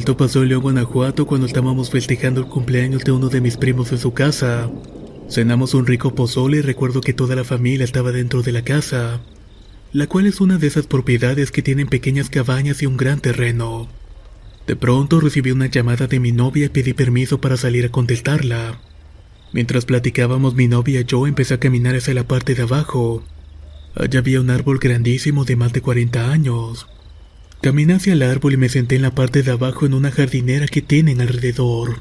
Esto 0.00 0.16
pasó 0.16 0.42
en 0.42 0.48
León, 0.48 0.62
Guanajuato 0.62 1.26
cuando 1.26 1.46
estábamos 1.46 1.90
festejando 1.90 2.40
el 2.40 2.46
cumpleaños 2.46 3.04
de 3.04 3.12
uno 3.12 3.28
de 3.28 3.42
mis 3.42 3.58
primos 3.58 3.92
en 3.92 3.98
su 3.98 4.14
casa. 4.14 4.70
Cenamos 5.28 5.74
un 5.74 5.86
rico 5.86 6.14
pozole 6.14 6.56
y 6.56 6.60
recuerdo 6.62 7.02
que 7.02 7.12
toda 7.12 7.36
la 7.36 7.44
familia 7.44 7.84
estaba 7.84 8.10
dentro 8.10 8.40
de 8.40 8.50
la 8.50 8.62
casa, 8.62 9.20
la 9.92 10.06
cual 10.06 10.24
es 10.24 10.40
una 10.40 10.56
de 10.56 10.68
esas 10.68 10.86
propiedades 10.86 11.52
que 11.52 11.60
tienen 11.60 11.86
pequeñas 11.86 12.30
cabañas 12.30 12.80
y 12.80 12.86
un 12.86 12.96
gran 12.96 13.20
terreno. 13.20 13.90
De 14.66 14.74
pronto 14.74 15.20
recibí 15.20 15.50
una 15.50 15.66
llamada 15.66 16.06
de 16.06 16.18
mi 16.18 16.32
novia 16.32 16.64
y 16.64 16.70
pedí 16.70 16.94
permiso 16.94 17.38
para 17.38 17.58
salir 17.58 17.84
a 17.84 17.90
contestarla. 17.90 18.80
Mientras 19.52 19.84
platicábamos 19.84 20.54
mi 20.54 20.66
novia 20.66 21.02
y 21.02 21.04
yo 21.04 21.26
empecé 21.26 21.52
a 21.52 21.60
caminar 21.60 21.94
hacia 21.94 22.14
la 22.14 22.26
parte 22.26 22.54
de 22.54 22.62
abajo. 22.62 23.22
Allá 23.94 24.20
había 24.20 24.40
un 24.40 24.48
árbol 24.48 24.78
grandísimo 24.78 25.44
de 25.44 25.56
más 25.56 25.74
de 25.74 25.82
40 25.82 26.32
años. 26.32 26.86
Caminé 27.60 27.92
hacia 27.92 28.14
el 28.14 28.22
árbol 28.22 28.54
y 28.54 28.56
me 28.56 28.70
senté 28.70 28.96
en 28.96 29.02
la 29.02 29.14
parte 29.14 29.42
de 29.42 29.50
abajo 29.50 29.84
en 29.84 29.92
una 29.92 30.10
jardinera 30.10 30.66
que 30.66 30.80
tienen 30.80 31.20
alrededor. 31.20 32.00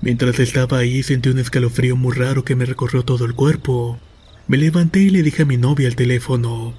Mientras 0.00 0.38
estaba 0.38 0.78
ahí 0.78 1.02
sentí 1.02 1.28
un 1.28 1.40
escalofrío 1.40 1.96
muy 1.96 2.14
raro 2.14 2.44
que 2.44 2.54
me 2.54 2.66
recorrió 2.66 3.04
todo 3.04 3.24
el 3.24 3.34
cuerpo. 3.34 3.98
Me 4.46 4.58
levanté 4.58 5.00
y 5.00 5.10
le 5.10 5.24
dije 5.24 5.42
a 5.42 5.44
mi 5.44 5.56
novia 5.56 5.88
al 5.88 5.96
teléfono. 5.96 6.74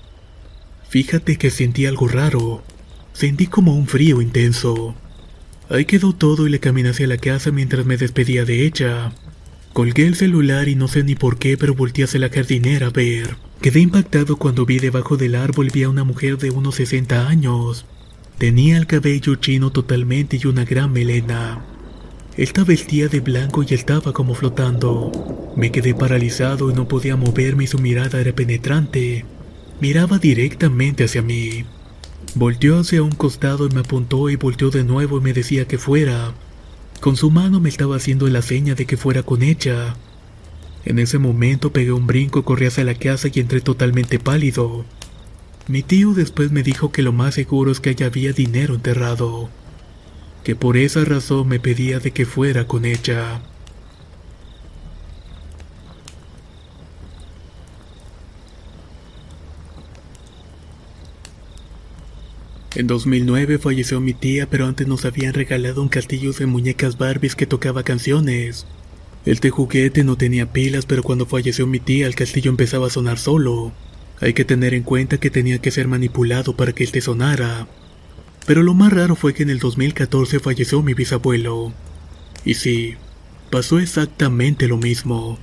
Fíjate 0.87 1.37
que 1.37 1.49
sentí 1.49 1.85
algo 1.85 2.07
raro. 2.07 2.63
Sentí 3.11 3.47
como 3.47 3.75
un 3.75 3.87
frío 3.87 4.21
intenso. 4.21 4.95
Ahí 5.69 5.83
quedó 5.83 6.13
todo 6.13 6.47
y 6.47 6.49
le 6.49 6.61
caminé 6.61 6.89
hacia 6.89 7.07
la 7.07 7.17
casa 7.17 7.51
mientras 7.51 7.85
me 7.85 7.97
despedía 7.97 8.45
de 8.45 8.65
ella. 8.65 9.11
Colgué 9.73 10.07
el 10.07 10.15
celular 10.15 10.69
y 10.69 10.75
no 10.75 10.87
sé 10.87 11.03
ni 11.03 11.15
por 11.15 11.37
qué, 11.37 11.57
pero 11.57 11.75
volteé 11.75 12.05
hacia 12.05 12.21
la 12.21 12.29
jardinera 12.29 12.87
a 12.87 12.91
ver. 12.91 13.35
Quedé 13.59 13.81
impactado 13.81 14.37
cuando 14.37 14.65
vi 14.65 14.79
debajo 14.79 15.17
del 15.17 15.35
árbol 15.35 15.71
vi 15.73 15.83
a 15.83 15.89
una 15.89 16.05
mujer 16.05 16.37
de 16.37 16.51
unos 16.51 16.75
60 16.75 17.27
años. 17.27 17.85
Tenía 18.37 18.77
el 18.77 18.87
cabello 18.87 19.35
chino 19.35 19.71
totalmente 19.71 20.39
y 20.41 20.47
una 20.47 20.65
gran 20.65 20.91
melena. 20.91 21.63
Esta 22.35 22.63
vestía 22.63 23.07
de 23.07 23.19
blanco 23.19 23.63
y 23.63 23.73
estaba 23.73 24.11
como 24.11 24.33
flotando. 24.33 25.11
Me 25.55 25.71
quedé 25.71 25.93
paralizado 25.93 26.71
y 26.71 26.73
no 26.73 26.87
podía 26.87 27.15
moverme 27.15 27.65
y 27.65 27.67
su 27.67 27.77
mirada 27.77 28.19
era 28.19 28.33
penetrante. 28.33 29.23
Miraba 29.79 30.17
directamente 30.17 31.03
hacia 31.03 31.21
mí. 31.21 31.65
Volteó 32.35 32.79
hacia 32.79 33.03
un 33.03 33.11
costado 33.11 33.67
y 33.67 33.69
me 33.69 33.81
apuntó 33.81 34.29
y 34.29 34.35
volteó 34.35 34.71
de 34.71 34.83
nuevo 34.83 35.19
y 35.19 35.21
me 35.21 35.33
decía 35.33 35.67
que 35.67 35.77
fuera. 35.77 36.33
Con 36.99 37.15
su 37.15 37.29
mano 37.29 37.59
me 37.59 37.69
estaba 37.69 37.97
haciendo 37.97 38.27
la 38.27 38.41
seña 38.41 38.73
de 38.73 38.87
que 38.87 38.97
fuera 38.97 39.21
con 39.21 39.43
ella. 39.43 39.95
En 40.85 40.97
ese 40.97 41.19
momento 41.19 41.71
pegué 41.71 41.91
un 41.91 42.07
brinco, 42.07 42.43
corrí 42.43 42.65
hacia 42.65 42.83
la 42.83 42.95
casa 42.95 43.29
y 43.31 43.39
entré 43.39 43.61
totalmente 43.61 44.17
pálido. 44.17 44.85
Mi 45.67 45.81
tío 45.81 46.13
después 46.13 46.51
me 46.51 46.61
dijo 46.61 46.91
que 46.91 47.01
lo 47.01 47.13
más 47.13 47.35
seguro 47.35 47.71
es 47.71 47.79
que 47.79 47.91
allá 47.91 48.07
había 48.07 48.33
dinero 48.33 48.75
enterrado, 48.75 49.49
que 50.43 50.57
por 50.57 50.75
esa 50.75 51.05
razón 51.05 51.47
me 51.47 51.59
pedía 51.59 51.99
de 51.99 52.11
que 52.11 52.25
fuera 52.25 52.67
con 52.67 52.83
ella. 52.83 53.41
En 62.75 62.87
2009 62.87 63.57
falleció 63.57 64.01
mi 64.01 64.13
tía, 64.13 64.49
pero 64.49 64.65
antes 64.65 64.87
nos 64.87 65.05
habían 65.05 65.33
regalado 65.33 65.81
un 65.81 65.89
castillo 65.89 66.33
de 66.33 66.45
muñecas 66.45 66.97
Barbies 66.97 67.35
que 67.35 67.45
tocaba 67.45 67.83
canciones. 67.83 68.65
Este 69.25 69.49
juguete 69.49 70.03
no 70.03 70.17
tenía 70.17 70.51
pilas, 70.51 70.85
pero 70.85 71.03
cuando 71.03 71.25
falleció 71.25 71.67
mi 71.67 71.79
tía 71.79 72.07
el 72.07 72.15
castillo 72.15 72.51
empezaba 72.51 72.87
a 72.87 72.89
sonar 72.89 73.17
solo. 73.17 73.71
Hay 74.23 74.33
que 74.33 74.45
tener 74.45 74.73
en 74.73 74.83
cuenta 74.83 75.17
que 75.17 75.29
tenía 75.29 75.59
que 75.59 75.69
ser 75.69 75.89
manipulado 75.89 76.55
para 76.55 76.71
que 76.71 76.85
este 76.85 77.01
sonara. 77.01 77.67
Pero 78.47 78.63
lo 78.63 78.73
más 78.73 78.93
raro 78.93 79.17
fue 79.17 79.33
que 79.33 79.43
en 79.43 79.49
el 79.49 79.59
2014 79.59 80.39
falleció 80.39 80.81
mi 80.81 80.93
bisabuelo. 80.93 81.73
Y 82.45 82.53
sí, 82.53 82.95
pasó 83.51 83.79
exactamente 83.79 84.69
lo 84.69 84.77
mismo. 84.77 85.37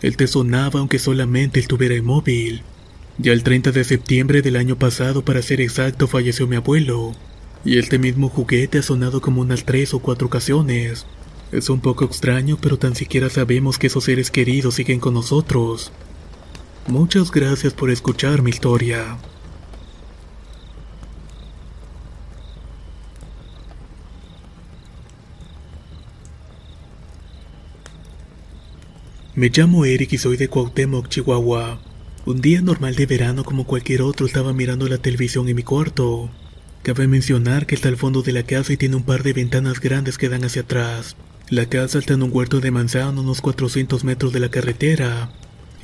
Él 0.00 0.16
te 0.16 0.26
sonaba 0.26 0.80
aunque 0.80 0.98
solamente 0.98 1.60
estuviera 1.60 1.96
inmóvil. 1.96 2.62
Ya 3.18 3.34
el 3.34 3.42
30 3.42 3.72
de 3.72 3.84
septiembre 3.84 4.40
del 4.40 4.56
año 4.56 4.78
pasado, 4.78 5.22
para 5.22 5.42
ser 5.42 5.60
exacto, 5.60 6.08
falleció 6.08 6.46
mi 6.46 6.56
abuelo. 6.56 7.14
Y 7.62 7.76
este 7.76 7.98
mismo 7.98 8.30
juguete 8.30 8.78
ha 8.78 8.82
sonado 8.82 9.20
como 9.20 9.42
unas 9.42 9.66
tres 9.66 9.92
o 9.92 9.98
cuatro 9.98 10.28
ocasiones. 10.28 11.04
Es 11.52 11.68
un 11.68 11.80
poco 11.80 12.06
extraño, 12.06 12.56
pero 12.58 12.78
tan 12.78 12.96
siquiera 12.96 13.28
sabemos 13.28 13.78
que 13.78 13.88
esos 13.88 14.04
seres 14.04 14.30
queridos 14.30 14.76
siguen 14.76 14.98
con 14.98 15.12
nosotros. 15.12 15.92
Muchas 16.86 17.30
gracias 17.30 17.72
por 17.72 17.90
escuchar 17.90 18.42
mi 18.42 18.50
historia. 18.50 19.16
Me 29.34 29.48
llamo 29.48 29.86
Eric 29.86 30.12
y 30.12 30.18
soy 30.18 30.36
de 30.36 30.48
Cuauhtémoc, 30.48 31.08
Chihuahua. 31.08 31.80
Un 32.26 32.42
día 32.42 32.60
normal 32.60 32.94
de 32.96 33.06
verano 33.06 33.44
como 33.44 33.64
cualquier 33.64 34.02
otro 34.02 34.26
estaba 34.26 34.52
mirando 34.52 34.86
la 34.86 34.98
televisión 34.98 35.48
en 35.48 35.56
mi 35.56 35.62
cuarto. 35.62 36.30
Cabe 36.82 37.08
mencionar 37.08 37.66
que 37.66 37.74
está 37.74 37.88
al 37.88 37.96
fondo 37.96 38.20
de 38.20 38.32
la 38.32 38.42
casa 38.42 38.74
y 38.74 38.76
tiene 38.76 38.96
un 38.96 39.04
par 39.04 39.22
de 39.22 39.32
ventanas 39.32 39.80
grandes 39.80 40.18
que 40.18 40.28
dan 40.28 40.44
hacia 40.44 40.62
atrás. 40.62 41.16
La 41.48 41.66
casa 41.66 41.98
está 41.98 42.12
en 42.12 42.22
un 42.22 42.30
huerto 42.30 42.60
de 42.60 42.70
manzana 42.70 43.22
unos 43.22 43.40
400 43.40 44.04
metros 44.04 44.34
de 44.34 44.40
la 44.40 44.50
carretera. 44.50 45.30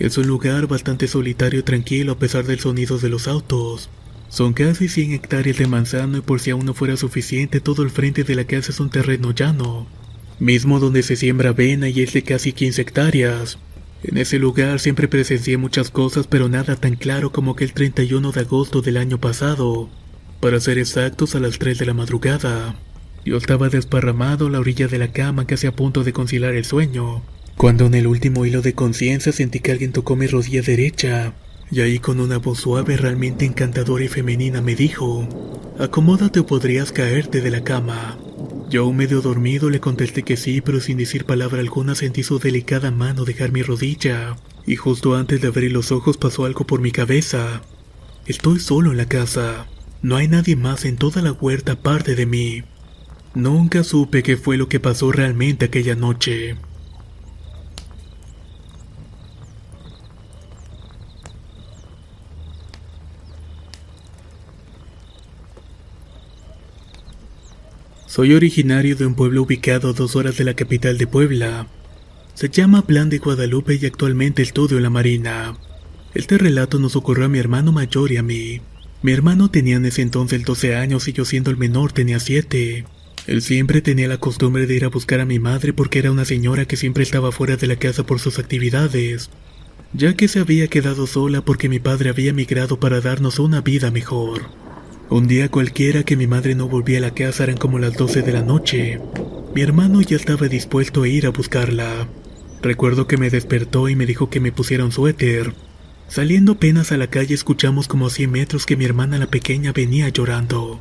Es 0.00 0.16
un 0.16 0.26
lugar 0.26 0.66
bastante 0.66 1.06
solitario 1.06 1.60
y 1.60 1.62
tranquilo 1.62 2.12
a 2.12 2.18
pesar 2.18 2.46
del 2.46 2.58
sonido 2.58 2.96
de 2.96 3.10
los 3.10 3.28
autos. 3.28 3.90
Son 4.30 4.54
casi 4.54 4.88
100 4.88 5.12
hectáreas 5.12 5.58
de 5.58 5.66
manzano 5.66 6.16
y 6.16 6.20
por 6.22 6.40
si 6.40 6.48
aún 6.48 6.64
no 6.64 6.72
fuera 6.72 6.96
suficiente, 6.96 7.60
todo 7.60 7.82
el 7.82 7.90
frente 7.90 8.24
de 8.24 8.34
la 8.34 8.44
casa 8.44 8.72
es 8.72 8.80
un 8.80 8.88
terreno 8.88 9.32
llano, 9.32 9.86
mismo 10.38 10.80
donde 10.80 11.02
se 11.02 11.16
siembra 11.16 11.50
avena 11.50 11.90
y 11.90 12.00
es 12.00 12.14
de 12.14 12.22
casi 12.22 12.54
15 12.54 12.80
hectáreas. 12.80 13.58
En 14.02 14.16
ese 14.16 14.38
lugar 14.38 14.80
siempre 14.80 15.06
presencié 15.06 15.58
muchas 15.58 15.90
cosas, 15.90 16.26
pero 16.26 16.48
nada 16.48 16.76
tan 16.76 16.96
claro 16.96 17.30
como 17.30 17.54
que 17.54 17.64
el 17.64 17.74
31 17.74 18.32
de 18.32 18.40
agosto 18.40 18.80
del 18.80 18.96
año 18.96 19.20
pasado, 19.20 19.90
para 20.40 20.60
ser 20.60 20.78
exactos 20.78 21.34
a 21.34 21.40
las 21.40 21.58
3 21.58 21.78
de 21.78 21.84
la 21.84 21.92
madrugada. 21.92 22.74
Yo 23.26 23.36
estaba 23.36 23.68
desparramado 23.68 24.46
a 24.46 24.50
la 24.50 24.60
orilla 24.60 24.88
de 24.88 24.96
la 24.96 25.12
cama 25.12 25.46
casi 25.46 25.66
a 25.66 25.76
punto 25.76 26.04
de 26.04 26.14
conciliar 26.14 26.54
el 26.54 26.64
sueño, 26.64 27.22
cuando 27.60 27.84
en 27.84 27.92
el 27.92 28.06
último 28.06 28.46
hilo 28.46 28.62
de 28.62 28.72
conciencia 28.72 29.32
sentí 29.32 29.60
que 29.60 29.70
alguien 29.70 29.92
tocó 29.92 30.16
mi 30.16 30.26
rodilla 30.26 30.62
derecha, 30.62 31.34
y 31.70 31.82
ahí 31.82 31.98
con 31.98 32.18
una 32.18 32.38
voz 32.38 32.60
suave 32.60 32.96
realmente 32.96 33.44
encantadora 33.44 34.02
y 34.02 34.08
femenina 34.08 34.62
me 34.62 34.74
dijo, 34.74 35.28
acomódate 35.78 36.40
o 36.40 36.46
podrías 36.46 36.90
caerte 36.90 37.42
de 37.42 37.50
la 37.50 37.62
cama. 37.62 38.16
Yo 38.70 38.90
medio 38.94 39.20
dormido 39.20 39.68
le 39.68 39.78
contesté 39.78 40.22
que 40.22 40.38
sí, 40.38 40.62
pero 40.62 40.80
sin 40.80 40.96
decir 40.96 41.26
palabra 41.26 41.60
alguna 41.60 41.94
sentí 41.94 42.22
su 42.22 42.38
delicada 42.38 42.90
mano 42.90 43.26
dejar 43.26 43.52
mi 43.52 43.60
rodilla, 43.60 44.36
y 44.66 44.76
justo 44.76 45.14
antes 45.14 45.42
de 45.42 45.48
abrir 45.48 45.70
los 45.70 45.92
ojos 45.92 46.16
pasó 46.16 46.46
algo 46.46 46.66
por 46.66 46.80
mi 46.80 46.92
cabeza. 46.92 47.60
Estoy 48.24 48.58
solo 48.58 48.90
en 48.92 48.96
la 48.96 49.04
casa. 49.06 49.66
No 50.00 50.16
hay 50.16 50.28
nadie 50.28 50.56
más 50.56 50.86
en 50.86 50.96
toda 50.96 51.20
la 51.20 51.32
huerta 51.32 51.72
aparte 51.72 52.14
de 52.14 52.24
mí. 52.24 52.62
Nunca 53.34 53.84
supe 53.84 54.22
qué 54.22 54.38
fue 54.38 54.56
lo 54.56 54.70
que 54.70 54.80
pasó 54.80 55.12
realmente 55.12 55.66
aquella 55.66 55.94
noche. 55.94 56.56
Soy 68.10 68.34
originario 68.34 68.96
de 68.96 69.06
un 69.06 69.14
pueblo 69.14 69.42
ubicado 69.42 69.88
a 69.88 69.92
dos 69.92 70.16
horas 70.16 70.36
de 70.36 70.42
la 70.42 70.54
capital 70.54 70.98
de 70.98 71.06
Puebla. 71.06 71.68
Se 72.34 72.48
llama 72.48 72.84
Plan 72.84 73.08
de 73.08 73.18
Guadalupe 73.18 73.78
y 73.80 73.86
actualmente 73.86 74.42
estudio 74.42 74.78
en 74.78 74.82
la 74.82 74.90
Marina. 74.90 75.56
Este 76.12 76.36
relato 76.36 76.80
nos 76.80 76.96
ocurrió 76.96 77.26
a 77.26 77.28
mi 77.28 77.38
hermano 77.38 77.70
mayor 77.70 78.10
y 78.10 78.16
a 78.16 78.24
mí. 78.24 78.62
Mi 79.02 79.12
hermano 79.12 79.48
tenía 79.48 79.76
en 79.76 79.86
ese 79.86 80.02
entonces 80.02 80.44
12 80.44 80.74
años 80.74 81.06
y 81.06 81.12
yo 81.12 81.24
siendo 81.24 81.52
el 81.52 81.56
menor 81.56 81.92
tenía 81.92 82.18
7. 82.18 82.84
Él 83.28 83.42
siempre 83.42 83.80
tenía 83.80 84.08
la 84.08 84.18
costumbre 84.18 84.66
de 84.66 84.74
ir 84.74 84.84
a 84.84 84.88
buscar 84.88 85.20
a 85.20 85.24
mi 85.24 85.38
madre 85.38 85.72
porque 85.72 86.00
era 86.00 86.10
una 86.10 86.24
señora 86.24 86.64
que 86.64 86.76
siempre 86.76 87.04
estaba 87.04 87.30
fuera 87.30 87.56
de 87.56 87.68
la 87.68 87.76
casa 87.76 88.02
por 88.02 88.18
sus 88.18 88.40
actividades, 88.40 89.30
ya 89.92 90.16
que 90.16 90.26
se 90.26 90.40
había 90.40 90.66
quedado 90.66 91.06
sola 91.06 91.42
porque 91.42 91.68
mi 91.68 91.78
padre 91.78 92.10
había 92.10 92.32
migrado 92.32 92.80
para 92.80 93.00
darnos 93.00 93.38
una 93.38 93.60
vida 93.60 93.92
mejor. 93.92 94.59
Un 95.10 95.26
día 95.26 95.50
cualquiera 95.50 96.04
que 96.04 96.16
mi 96.16 96.28
madre 96.28 96.54
no 96.54 96.68
volvía 96.68 96.98
a 96.98 97.00
la 97.00 97.14
casa 97.14 97.42
eran 97.42 97.56
como 97.56 97.80
las 97.80 97.96
12 97.96 98.22
de 98.22 98.32
la 98.32 98.42
noche. 98.42 99.00
Mi 99.56 99.60
hermano 99.60 100.00
ya 100.02 100.14
estaba 100.14 100.46
dispuesto 100.46 101.02
a 101.02 101.08
ir 101.08 101.26
a 101.26 101.30
buscarla. 101.30 102.06
Recuerdo 102.62 103.08
que 103.08 103.16
me 103.16 103.28
despertó 103.28 103.88
y 103.88 103.96
me 103.96 104.06
dijo 104.06 104.30
que 104.30 104.38
me 104.38 104.52
pusiera 104.52 104.84
un 104.84 104.92
suéter. 104.92 105.52
Saliendo 106.06 106.52
apenas 106.52 106.92
a 106.92 106.96
la 106.96 107.08
calle 107.08 107.34
escuchamos 107.34 107.88
como 107.88 108.06
a 108.06 108.10
100 108.10 108.30
metros 108.30 108.66
que 108.66 108.76
mi 108.76 108.84
hermana 108.84 109.18
la 109.18 109.26
pequeña 109.26 109.72
venía 109.72 110.08
llorando. 110.10 110.78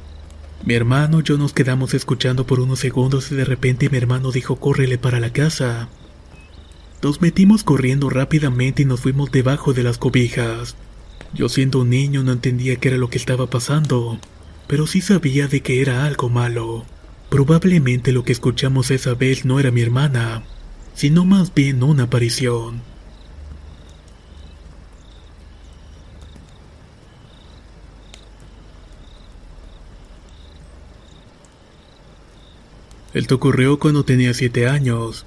Mi 0.64 0.76
hermano 0.76 1.22
y 1.22 1.24
yo 1.24 1.40
nos 1.40 1.54
quedamos 1.54 1.96
escuchando 1.96 2.46
por 2.46 2.60
unos 2.60 2.78
segundos 2.78 3.32
y 3.32 3.36
de 3.36 3.46
repente 3.46 3.90
mi 3.90 3.98
hermano 3.98 4.32
dijo 4.32 4.58
córrele 4.58 5.00
para 5.00 5.20
la 5.20 5.34
casa. 5.34 5.90
Nos 7.02 7.20
metimos 7.20 7.64
corriendo 7.64 8.12
rápidamente 8.12 8.84
y 8.84 8.86
nos 8.86 9.00
fuimos 9.00 9.32
debajo 9.32 9.74
de 9.74 9.82
las 9.82 9.98
cobijas. 9.98 10.76
Yo 11.34 11.48
siendo 11.48 11.82
un 11.82 11.90
niño 11.90 12.24
no 12.24 12.32
entendía 12.32 12.78
qué 12.78 12.90
era 12.90 12.98
lo 12.98 13.10
que 13.10 13.18
estaba 13.18 13.48
pasando, 13.48 14.20
pero 14.68 14.88
sí 14.88 15.02
sabía 15.02 15.48
de 15.48 15.62
que 15.62 15.82
era 15.82 16.06
algo 16.06 16.30
malo. 16.30 16.86
Probablemente 17.30 18.12
lo 18.12 18.24
que 18.24 18.32
escuchamos 18.32 18.90
esa 18.90 19.14
vez 19.14 19.46
no 19.46 19.60
era 19.60 19.72
mi 19.72 19.82
hermana, 19.82 20.44
sino 20.96 21.26
más 21.26 21.54
bien 21.54 21.84
una 21.84 22.04
aparición. 22.04 22.82
Esto 33.14 33.36
ocurrió 33.36 33.80
cuando 33.80 34.04
tenía 34.04 34.34
siete 34.34 34.68
años. 34.68 35.26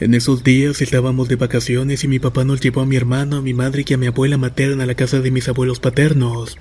En 0.00 0.12
esos 0.14 0.42
días 0.42 0.82
estábamos 0.82 1.28
de 1.28 1.36
vacaciones 1.36 2.02
y 2.02 2.08
mi 2.08 2.18
papá 2.18 2.44
nos 2.44 2.60
llevó 2.60 2.80
a 2.80 2.86
mi 2.86 2.96
hermano, 2.96 3.36
a 3.36 3.42
mi 3.42 3.54
madre 3.54 3.84
y 3.86 3.94
a 3.94 3.96
mi 3.96 4.08
abuela 4.08 4.36
materna 4.36 4.82
a 4.82 4.86
la 4.86 4.96
casa 4.96 5.20
de 5.20 5.30
mis 5.30 5.48
abuelos 5.48 5.78
paternos, 5.78 6.58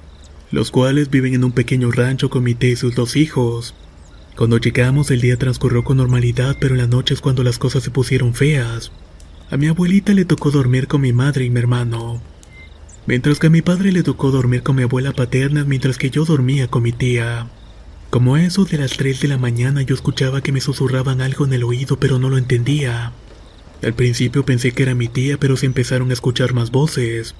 los 0.52 0.70
cuales 0.70 1.10
viven 1.10 1.34
en 1.34 1.44
un 1.44 1.52
pequeño 1.52 1.92
rancho 1.92 2.30
con 2.30 2.44
mi 2.44 2.54
tía 2.54 2.70
y 2.70 2.76
sus 2.76 2.94
dos 2.94 3.16
hijos. 3.16 3.74
Cuando 4.38 4.60
llegamos 4.60 5.10
el 5.10 5.20
día 5.20 5.38
transcurrió 5.38 5.84
con 5.84 5.98
normalidad, 5.98 6.58
pero 6.60 6.76
en 6.76 6.82
la 6.82 6.88
noche 6.88 7.16
es 7.16 7.22
cuando 7.22 7.44
las 7.44 7.58
cosas 7.58 7.82
se 7.82 7.90
pusieron 7.90 8.36
feas. 8.36 8.92
A 9.50 9.58
mi 9.58 9.66
abuelita 9.66 10.14
le 10.14 10.26
tocó 10.26 10.52
dormir 10.52 10.88
con 10.88 11.02
mi 11.02 11.12
madre 11.12 11.46
y 11.46 11.50
mi 11.50 11.60
hermano, 11.60 12.22
mientras 13.08 13.40
que 13.40 13.48
a 13.48 13.50
mi 13.50 13.64
padre 13.64 13.92
le 13.92 14.04
tocó 14.04 14.30
dormir 14.30 14.62
con 14.62 14.76
mi 14.76 14.84
abuela 14.84 15.12
paterna 15.12 15.64
mientras 15.64 15.98
que 15.98 16.12
yo 16.12 16.24
dormía 16.24 16.68
con 16.68 16.84
mi 16.84 16.92
tía. 16.92 17.50
Como 18.14 18.38
eso 18.38 18.64
de 18.66 18.78
las 18.78 18.96
3 18.96 19.22
de 19.22 19.28
la 19.28 19.40
mañana 19.40 19.82
yo 19.82 19.96
escuchaba 19.96 20.42
que 20.42 20.52
me 20.52 20.62
susurraban 20.62 21.20
algo 21.20 21.46
en 21.46 21.54
el 21.54 21.64
oído 21.64 21.98
pero 21.98 22.20
no 22.20 22.30
lo 22.30 22.38
entendía. 22.38 23.12
Al 23.82 23.96
principio 23.96 24.46
pensé 24.46 24.72
que 24.72 24.84
era 24.84 24.94
mi 24.94 25.08
tía, 25.08 25.40
pero 25.40 25.58
se 25.58 25.66
empezaron 25.66 26.12
a 26.12 26.14
escuchar 26.14 26.54
más 26.54 26.70
voces. 26.70 27.34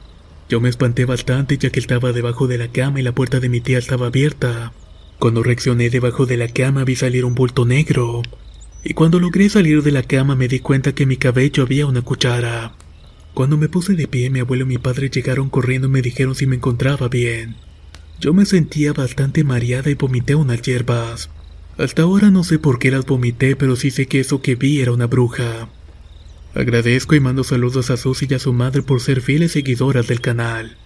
Yo 0.50 0.62
me 0.62 0.70
espanté 0.70 1.06
bastante 1.06 1.60
ya 1.60 1.70
que 1.70 1.80
estaba 1.80 2.12
debajo 2.12 2.48
de 2.48 2.58
la 2.58 2.70
cama 2.70 3.00
y 3.00 3.04
la 3.04 3.12
puerta 3.12 3.40
de 3.40 3.50
mi 3.50 3.62
tía 3.62 3.78
estaba 3.78 4.08
abierta. 4.08 4.74
Cuando 5.20 5.44
reaccioné 5.44 5.92
debajo 5.92 6.26
de 6.26 6.38
la 6.38 6.48
cama 6.48 6.86
vi 6.86 6.96
salir 6.96 7.24
un 7.24 7.36
bulto 7.36 7.66
negro. 7.68 8.24
Y 8.84 8.96
cuando 8.96 9.20
logré 9.20 9.50
salir 9.50 9.84
de 9.84 9.92
la 9.92 10.02
cama 10.02 10.36
me 10.36 10.48
di 10.48 10.60
cuenta 10.60 10.96
que 10.96 11.04
en 11.04 11.10
mi 11.10 11.18
cabello 11.18 11.62
había 11.62 11.86
una 11.86 12.02
cuchara. 12.02 12.74
Cuando 13.36 13.58
me 13.58 13.70
puse 13.70 13.94
de 13.94 14.08
pie 14.08 14.32
mi 14.32 14.40
abuelo 14.40 14.64
y 14.64 14.70
mi 14.70 14.78
padre 14.80 15.12
llegaron 15.12 15.52
corriendo 15.52 15.88
y 15.88 15.92
me 15.92 16.02
dijeron 16.02 16.34
si 16.34 16.48
me 16.48 16.56
encontraba 16.56 17.10
bien. 17.10 17.58
Yo 18.20 18.34
me 18.34 18.46
sentía 18.46 18.94
bastante 18.94 19.44
mareada 19.44 19.90
y 19.90 19.96
vomité 19.96 20.36
unas 20.36 20.62
hierbas. 20.62 21.30
Hasta 21.78 22.04
ahora 22.04 22.30
no 22.30 22.44
sé 22.44 22.60
por 22.60 22.80
qué 22.80 22.92
las 22.92 23.06
vomité, 23.06 23.56
pero 23.56 23.76
sí 23.76 23.92
sé 23.92 24.06
que 24.06 24.20
eso 24.20 24.42
que 24.42 24.56
vi 24.56 24.82
era 24.82 24.92
una 24.92 25.08
bruja. 25.08 25.68
Agradezco 26.54 27.16
y 27.16 27.20
mando 27.20 27.44
saludos 27.44 27.90
a 27.90 27.98
Susy 27.98 28.28
y 28.30 28.36
a 28.36 28.40
su 28.40 28.54
madre 28.54 28.84
por 28.84 29.02
ser 29.02 29.22
fieles 29.22 29.54
seguidoras 29.54 30.08
del 30.08 30.22
canal. 30.22 30.78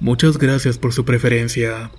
Muchas 0.00 0.38
gracias 0.38 0.78
por 0.78 0.94
su 0.94 1.04
preferencia. 1.04 1.90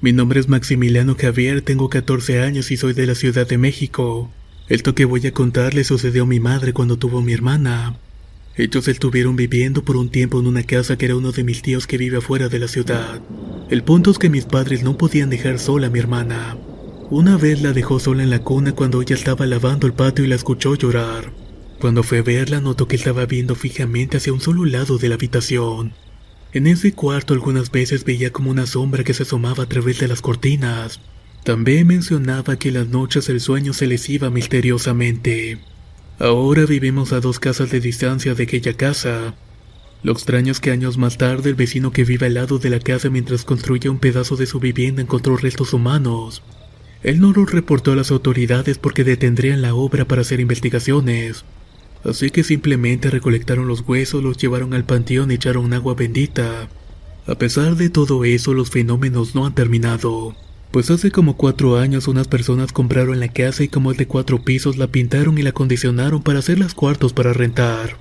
Mi 0.00 0.12
nombre 0.12 0.38
es 0.38 0.48
Maximiliano 0.48 1.16
Javier, 1.18 1.60
tengo 1.60 1.88
14 1.88 2.40
años 2.40 2.70
y 2.70 2.76
soy 2.76 2.92
de 2.92 3.04
la 3.04 3.16
Ciudad 3.16 3.48
de 3.48 3.58
México. 3.58 4.30
Esto 4.68 4.94
que 4.94 5.04
voy 5.04 5.26
a 5.26 5.32
contar 5.32 5.74
le 5.74 5.82
sucedió 5.82 6.22
a 6.22 6.26
mi 6.26 6.38
madre 6.38 6.72
cuando 6.72 6.98
tuvo 6.98 7.20
mi 7.20 7.32
hermana. 7.32 7.98
Ellos 8.54 8.86
estuvieron 8.86 9.34
viviendo 9.34 9.82
por 9.82 9.96
un 9.96 10.08
tiempo 10.08 10.38
en 10.38 10.46
una 10.46 10.62
casa 10.62 10.96
que 10.96 11.06
era 11.06 11.16
uno 11.16 11.32
de 11.32 11.42
mis 11.42 11.62
tíos 11.62 11.88
que 11.88 11.98
vive 11.98 12.18
afuera 12.18 12.48
de 12.48 12.60
la 12.60 12.68
ciudad. 12.68 13.20
El 13.70 13.82
punto 13.82 14.12
es 14.12 14.18
que 14.20 14.30
mis 14.30 14.44
padres 14.44 14.84
no 14.84 14.96
podían 14.96 15.30
dejar 15.30 15.58
sola 15.58 15.88
a 15.88 15.90
mi 15.90 15.98
hermana. 15.98 16.56
Una 17.10 17.36
vez 17.36 17.60
la 17.60 17.72
dejó 17.72 17.98
sola 17.98 18.22
en 18.22 18.30
la 18.30 18.38
cuna 18.38 18.76
cuando 18.76 19.02
ella 19.02 19.16
estaba 19.16 19.46
lavando 19.46 19.88
el 19.88 19.94
patio 19.94 20.24
y 20.24 20.28
la 20.28 20.36
escuchó 20.36 20.76
llorar. 20.76 21.32
Cuando 21.80 22.04
fue 22.04 22.18
a 22.18 22.22
verla 22.22 22.60
notó 22.60 22.86
que 22.86 22.94
estaba 22.94 23.26
viendo 23.26 23.56
fijamente 23.56 24.18
hacia 24.18 24.32
un 24.32 24.40
solo 24.40 24.64
lado 24.64 24.96
de 24.98 25.08
la 25.08 25.16
habitación. 25.16 25.92
En 26.52 26.66
ese 26.66 26.92
cuarto 26.92 27.34
algunas 27.34 27.70
veces 27.70 28.04
veía 28.04 28.32
como 28.32 28.50
una 28.50 28.66
sombra 28.66 29.04
que 29.04 29.12
se 29.12 29.24
asomaba 29.24 29.64
a 29.64 29.68
través 29.68 29.98
de 29.98 30.08
las 30.08 30.22
cortinas. 30.22 31.00
También 31.44 31.86
mencionaba 31.86 32.56
que 32.56 32.68
en 32.68 32.74
las 32.74 32.88
noches 32.88 33.28
el 33.28 33.40
sueño 33.40 33.72
se 33.74 33.86
les 33.86 34.08
iba 34.08 34.30
misteriosamente. 34.30 35.58
Ahora 36.18 36.64
vivimos 36.64 37.12
a 37.12 37.20
dos 37.20 37.38
casas 37.38 37.70
de 37.70 37.80
distancia 37.80 38.34
de 38.34 38.44
aquella 38.44 38.72
casa. 38.74 39.34
Lo 40.02 40.12
extraño 40.12 40.52
es 40.52 40.60
que 40.60 40.70
años 40.70 40.96
más 40.96 41.18
tarde 41.18 41.50
el 41.50 41.54
vecino 41.54 41.90
que 41.90 42.04
vive 42.04 42.26
al 42.26 42.34
lado 42.34 42.58
de 42.58 42.70
la 42.70 42.80
casa 42.80 43.10
mientras 43.10 43.44
construye 43.44 43.88
un 43.88 43.98
pedazo 43.98 44.36
de 44.36 44.46
su 44.46 44.58
vivienda 44.58 45.02
encontró 45.02 45.36
restos 45.36 45.74
humanos. 45.74 46.42
Él 47.02 47.20
no 47.20 47.32
los 47.32 47.52
reportó 47.52 47.92
a 47.92 47.96
las 47.96 48.10
autoridades 48.10 48.78
porque 48.78 49.04
detendrían 49.04 49.60
la 49.60 49.74
obra 49.74 50.06
para 50.06 50.22
hacer 50.22 50.40
investigaciones. 50.40 51.44
Así 52.04 52.30
que 52.30 52.44
simplemente 52.44 53.10
recolectaron 53.10 53.66
los 53.66 53.80
huesos, 53.86 54.22
los 54.22 54.36
llevaron 54.36 54.74
al 54.74 54.84
panteón 54.84 55.30
y 55.30 55.34
echaron 55.34 55.72
agua 55.72 55.94
bendita. 55.94 56.68
A 57.26 57.34
pesar 57.34 57.76
de 57.76 57.90
todo 57.90 58.24
eso, 58.24 58.54
los 58.54 58.70
fenómenos 58.70 59.34
no 59.34 59.44
han 59.44 59.54
terminado. 59.54 60.34
Pues 60.70 60.90
hace 60.90 61.10
como 61.10 61.36
cuatro 61.36 61.78
años 61.78 62.08
unas 62.08 62.28
personas 62.28 62.72
compraron 62.72 63.20
la 63.20 63.28
casa 63.28 63.64
y 63.64 63.68
como 63.68 63.90
es 63.90 63.98
de 63.98 64.06
cuatro 64.06 64.42
pisos 64.42 64.76
la 64.76 64.86
pintaron 64.86 65.38
y 65.38 65.42
la 65.42 65.50
acondicionaron 65.50 66.22
para 66.22 66.40
hacer 66.40 66.58
las 66.58 66.74
cuartos 66.74 67.12
para 67.12 67.32
rentar. 67.32 67.96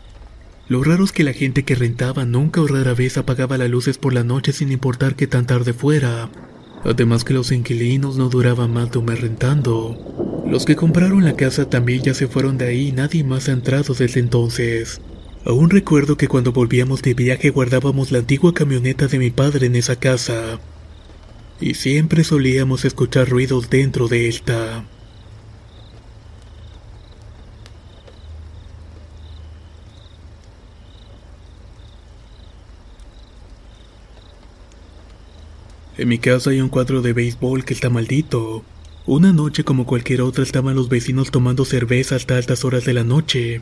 Lo 0.67 0.83
raro 0.83 1.05
es 1.05 1.13
que 1.13 1.23
la 1.23 1.31
gente 1.31 1.63
que 1.63 1.75
rentaba 1.75 2.25
nunca 2.25 2.59
o 2.59 2.67
rara 2.67 2.93
vez 2.93 3.17
apagaba 3.17 3.57
las 3.57 3.69
luces 3.69 3.97
por 3.97 4.13
la 4.13 4.25
noche 4.25 4.51
sin 4.51 4.71
importar 4.71 5.15
que 5.15 5.27
tan 5.27 5.47
tarde 5.47 5.71
fuera. 5.71 6.29
Además 6.83 7.23
que 7.23 7.33
los 7.33 7.53
inquilinos 7.53 8.17
no 8.17 8.27
duraban 8.27 8.73
más 8.73 8.91
de 8.91 8.99
un 8.99 9.05
mes 9.05 9.21
rentando. 9.21 10.26
Los 10.49 10.65
que 10.65 10.77
compraron 10.77 11.25
la 11.25 11.35
casa 11.35 11.69
también 11.69 12.01
ya 12.01 12.13
se 12.13 12.27
fueron 12.27 12.57
de 12.57 12.67
ahí 12.67 12.87
y 12.87 12.91
nadie 12.93 13.23
más 13.25 13.49
ha 13.49 13.51
entrado 13.51 13.93
desde 13.93 14.21
entonces. 14.21 15.01
Aún 15.45 15.69
recuerdo 15.69 16.15
que 16.15 16.29
cuando 16.29 16.53
volvíamos 16.53 17.01
de 17.01 17.13
viaje 17.13 17.49
guardábamos 17.49 18.11
la 18.13 18.19
antigua 18.19 18.53
camioneta 18.53 19.07
de 19.07 19.19
mi 19.19 19.29
padre 19.29 19.67
en 19.67 19.75
esa 19.75 19.97
casa 19.97 20.59
y 21.59 21.73
siempre 21.73 22.23
solíamos 22.23 22.85
escuchar 22.85 23.27
ruidos 23.27 23.69
dentro 23.69 24.07
de 24.07 24.29
esta. 24.29 24.85
En 35.97 36.07
mi 36.07 36.19
casa 36.19 36.51
hay 36.51 36.61
un 36.61 36.69
cuadro 36.69 37.01
de 37.01 37.11
béisbol 37.11 37.65
que 37.65 37.73
está 37.73 37.89
maldito. 37.89 38.63
Una 39.07 39.31
noche 39.31 39.63
como 39.63 39.85
cualquier 39.85 40.21
otra 40.21 40.43
estaban 40.43 40.75
los 40.75 40.89
vecinos 40.89 41.31
tomando 41.31 41.63
cerveza 41.63 42.17
hasta 42.17 42.35
altas 42.35 42.65
horas 42.65 42.83
de 42.83 42.93
la 42.93 43.05
noche. 43.05 43.61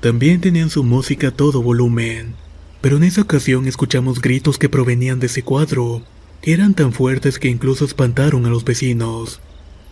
También 0.00 0.42
tenían 0.42 0.68
su 0.68 0.84
música 0.84 1.28
a 1.28 1.30
todo 1.30 1.62
volumen. 1.62 2.34
Pero 2.82 2.98
en 2.98 3.04
esa 3.04 3.22
ocasión 3.22 3.66
escuchamos 3.66 4.20
gritos 4.20 4.58
que 4.58 4.68
provenían 4.68 5.18
de 5.18 5.28
ese 5.28 5.42
cuadro, 5.42 6.02
eran 6.42 6.74
tan 6.74 6.92
fuertes 6.92 7.38
que 7.38 7.48
incluso 7.48 7.86
espantaron 7.86 8.44
a 8.44 8.50
los 8.50 8.64
vecinos. 8.64 9.40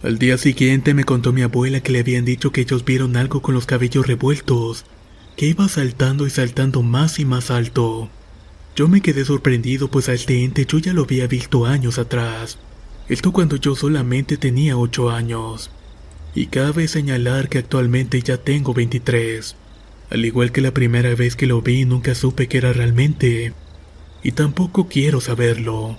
Al 0.02 0.18
día 0.18 0.36
siguiente 0.36 0.92
me 0.92 1.04
contó 1.04 1.32
mi 1.32 1.40
abuela 1.40 1.80
que 1.80 1.92
le 1.92 2.00
habían 2.00 2.26
dicho 2.26 2.52
que 2.52 2.60
ellos 2.60 2.84
vieron 2.84 3.16
algo 3.16 3.40
con 3.40 3.54
los 3.54 3.64
cabellos 3.64 4.06
revueltos, 4.06 4.84
que 5.34 5.46
iba 5.46 5.66
saltando 5.68 6.26
y 6.26 6.30
saltando 6.30 6.82
más 6.82 7.18
y 7.18 7.24
más 7.24 7.50
alto. 7.50 8.10
Yo 8.76 8.86
me 8.86 9.00
quedé 9.00 9.24
sorprendido 9.24 9.90
pues 9.90 10.10
a 10.10 10.12
este 10.12 10.44
ente 10.44 10.66
yo 10.66 10.76
ya 10.76 10.92
lo 10.92 11.04
había 11.04 11.26
visto 11.26 11.64
años 11.64 11.98
atrás. 11.98 12.58
Esto 13.10 13.32
cuando 13.32 13.56
yo 13.56 13.74
solamente 13.74 14.36
tenía 14.36 14.78
8 14.78 15.10
años. 15.10 15.72
Y 16.32 16.46
cabe 16.46 16.86
señalar 16.86 17.48
que 17.48 17.58
actualmente 17.58 18.22
ya 18.22 18.36
tengo 18.36 18.72
23. 18.72 19.56
Al 20.10 20.24
igual 20.24 20.52
que 20.52 20.60
la 20.60 20.72
primera 20.72 21.12
vez 21.16 21.34
que 21.34 21.46
lo 21.48 21.60
vi 21.60 21.84
nunca 21.84 22.14
supe 22.14 22.46
que 22.46 22.58
era 22.58 22.72
realmente. 22.72 23.52
Y 24.22 24.30
tampoco 24.30 24.86
quiero 24.86 25.20
saberlo. 25.20 25.98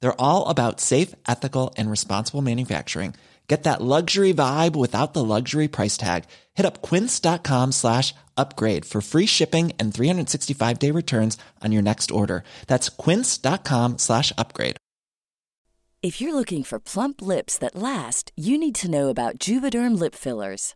They're 0.00 0.20
all 0.20 0.48
about 0.48 0.80
safe, 0.80 1.14
ethical, 1.28 1.74
and 1.76 1.90
responsible 1.90 2.42
manufacturing. 2.42 3.14
Get 3.46 3.64
that 3.64 3.82
luxury 3.82 4.32
vibe 4.32 4.74
without 4.74 5.12
the 5.12 5.22
luxury 5.22 5.68
price 5.68 5.98
tag. 5.98 6.24
Hit 6.54 6.64
up 6.64 6.80
quince.com 6.80 7.72
slash 7.72 8.14
upgrade 8.36 8.84
for 8.86 9.02
free 9.02 9.26
shipping 9.26 9.72
and 9.78 9.92
365 9.92 10.78
day 10.78 10.90
returns 10.90 11.36
on 11.62 11.72
your 11.72 11.82
next 11.82 12.10
order. 12.10 12.42
That's 12.66 12.88
quince.com 12.88 13.98
slash 13.98 14.32
upgrade. 14.38 14.76
If 16.02 16.20
you're 16.20 16.34
looking 16.34 16.64
for 16.64 16.78
plump 16.78 17.22
lips 17.22 17.56
that 17.58 17.74
last, 17.74 18.30
you 18.36 18.58
need 18.58 18.74
to 18.74 18.90
know 18.90 19.08
about 19.08 19.38
Juvederm 19.38 19.98
lip 19.98 20.14
fillers. 20.14 20.74